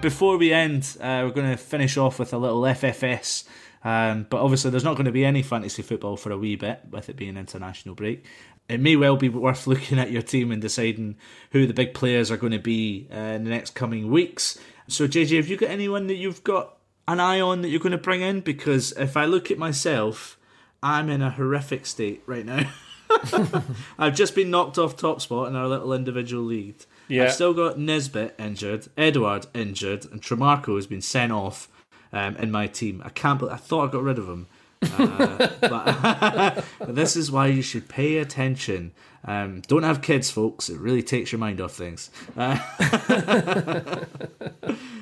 [0.00, 3.48] Before we end, uh, we're going to finish off with a little FFS.
[3.82, 6.82] Um, but obviously, there's not going to be any fantasy football for a wee bit,
[6.88, 8.24] with it being international break.
[8.68, 11.16] It may well be worth looking at your team and deciding
[11.50, 14.56] who the big players are going to be uh, in the next coming weeks.
[14.86, 16.75] So, JJ, have you got anyone that you've got
[17.08, 18.40] an eye on that you're going to bring in?
[18.40, 20.38] Because if I look at myself,
[20.82, 22.70] I'm in a horrific state right now.
[23.98, 26.84] I've just been knocked off top spot in our little individual league.
[27.08, 27.24] Yeah.
[27.24, 31.68] I've still got Nisbet injured, Edouard injured, and Tremarco has been sent off
[32.12, 33.02] um, in my team.
[33.04, 33.38] I can't.
[33.38, 34.46] Believe, I thought I got rid of him.
[34.82, 38.92] Uh, but this is why you should pay attention.
[39.24, 40.68] Um, don't have kids, folks.
[40.68, 42.10] It really takes your mind off things.
[42.36, 42.58] Uh,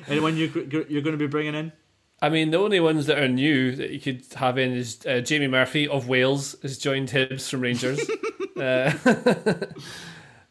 [0.08, 0.50] anyone you,
[0.88, 1.72] you're going to be bringing in?
[2.22, 5.20] I mean, the only ones that are new that you could have in is uh,
[5.20, 8.00] Jamie Murphy of Wales has joined Hibs from Rangers.
[8.56, 8.92] uh,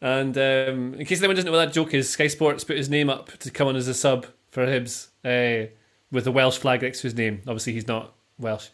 [0.00, 2.88] and um, in case anyone doesn't know what that joke is, Sky Sports put his
[2.88, 5.70] name up to come on as a sub for Hibs uh,
[6.12, 7.42] with a Welsh flag next to his name.
[7.46, 8.68] Obviously, he's not Welsh.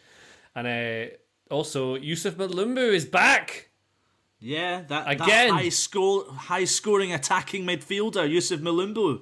[0.53, 1.15] And uh,
[1.49, 3.69] also, Youssouf Mulumbu is back.
[4.43, 5.49] Yeah, that Again.
[5.49, 9.21] that high score, high scoring attacking midfielder Youssouf Mulumbu.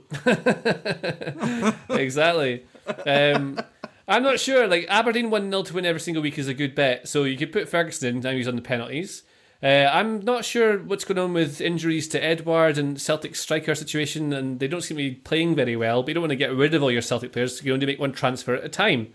[1.99, 2.63] exactly.
[3.05, 3.59] Um,
[4.07, 4.67] I'm not sure.
[4.67, 7.07] Like Aberdeen one 0 to win every single week is a good bet.
[7.07, 9.23] So you could put Ferguson in now he's on the penalties.
[9.61, 14.31] Uh, I'm not sure what's going on with injuries to Edouard and Celtic striker situation,
[14.31, 16.01] and they don't seem to be playing very well.
[16.01, 17.61] But you don't want to get rid of all your Celtic players.
[17.63, 19.11] You only make one transfer at a time.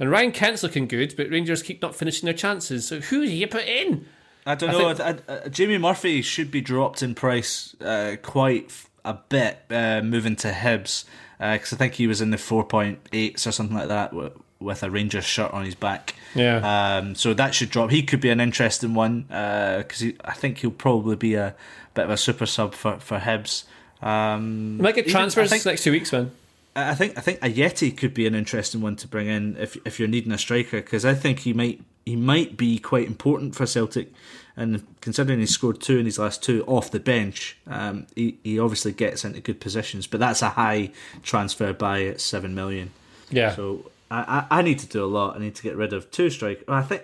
[0.00, 2.88] And Ryan Kent's looking good, but Rangers keep not finishing their chances.
[2.88, 4.06] So who do you put in?
[4.46, 4.94] I don't I know.
[4.94, 8.72] think- I- I- Jamie Murphy should be dropped in price uh, quite
[9.04, 11.04] a bit uh, moving to Hibs
[11.52, 14.30] because I think he was in the four point eights or something like that w-
[14.60, 16.14] with a Rangers shirt on his back.
[16.36, 16.58] Yeah.
[16.98, 17.90] Um, so that should drop.
[17.90, 21.54] He could be an interesting one because I think he'll probably be a
[21.94, 23.64] bit of a super sub for for Hibs.
[24.00, 26.30] Um, You might get transfers think, next two weeks, man.
[26.74, 29.98] I think I think Ajeti could be an interesting one to bring in if if
[29.98, 33.66] you're needing a striker because I think he might he might be quite important for
[33.66, 34.12] Celtic,
[34.56, 38.58] and considering he scored two in his last two off the bench, um, he he
[38.58, 40.06] obviously gets into good positions.
[40.06, 40.92] But that's a high
[41.22, 42.90] transfer buy at seven million.
[43.30, 43.54] Yeah.
[43.54, 45.36] So I, I I need to do a lot.
[45.36, 46.64] I need to get rid of two strikers.
[46.68, 47.02] I think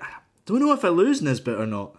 [0.48, 1.94] don't know if I lose Nisbet or not.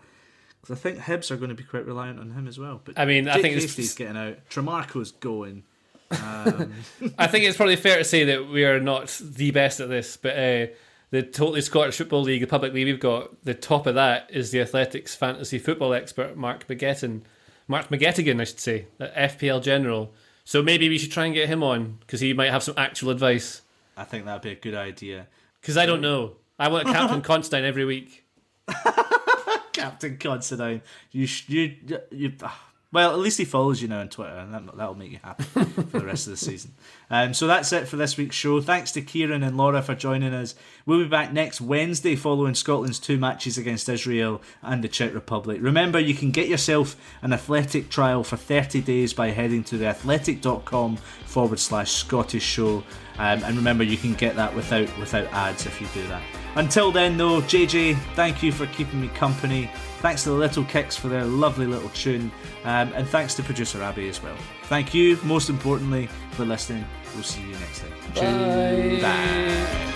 [0.62, 2.82] Because I think Hibs are going to be quite reliant on him as well.
[2.84, 4.38] But I mean, I think Hastie's getting out.
[4.50, 5.64] Tremarco's going.
[6.12, 10.18] I think it's probably fair to say that we are not the best at this,
[10.18, 10.68] but uh,
[11.12, 14.52] the Totally Scottish Football League, the public league we've got, the top of that is
[14.52, 17.22] the Athletics fantasy football expert Mark McGettin,
[17.68, 20.14] Mark McGettigan, I should say, at FPL General.
[20.46, 23.12] So maybe we should try and get him on because he might have some actual
[23.12, 23.62] advice.
[23.96, 25.28] I think that'd be a good idea.
[25.62, 26.38] Because I don't know.
[26.58, 28.26] I want Captain Constantine every week.
[29.74, 30.82] Captain Considine.
[31.12, 31.76] You, you,
[32.12, 32.70] you, ah.
[32.92, 35.44] well, at least he follows you now on Twitter, and that, that'll make you happy
[35.44, 36.74] for the rest of the season.
[37.12, 38.62] Um, so that's it for this week's show.
[38.62, 40.56] Thanks to Kieran and Laura for joining us.
[40.86, 45.60] We'll be back next Wednesday following Scotland's two matches against Israel and the Czech Republic.
[45.62, 50.98] Remember, you can get yourself an athletic trial for 30 days by heading to theathletic.com
[51.26, 52.84] forward slash Scottish show.
[53.18, 56.22] Um, and remember, you can get that without without ads if you do that.
[56.56, 59.70] Until then, though, JJ, thank you for keeping me company.
[60.00, 62.32] Thanks to the Little Kicks for their lovely little tune.
[62.64, 64.38] Um, and thanks to producer Abby as well.
[64.64, 66.86] Thank you, most importantly, for listening.
[67.14, 69.02] We'll see you next time.
[69.02, 69.90] Bye.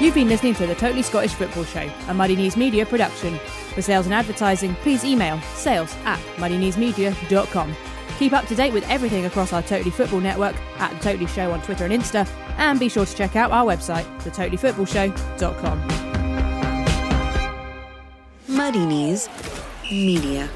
[0.00, 3.38] You've been listening to the Totally Scottish Football Show, a Muddy Knees Media production.
[3.74, 7.76] For sales and advertising, please email sales at muddykneesmedia.com.
[8.18, 11.52] Keep up to date with everything across our Totally Football network at The Totally Show
[11.52, 15.80] on Twitter and Insta, and be sure to check out our website, thetotallyfootballshow.com.
[18.48, 19.28] Muddy Knees
[19.90, 20.48] Media.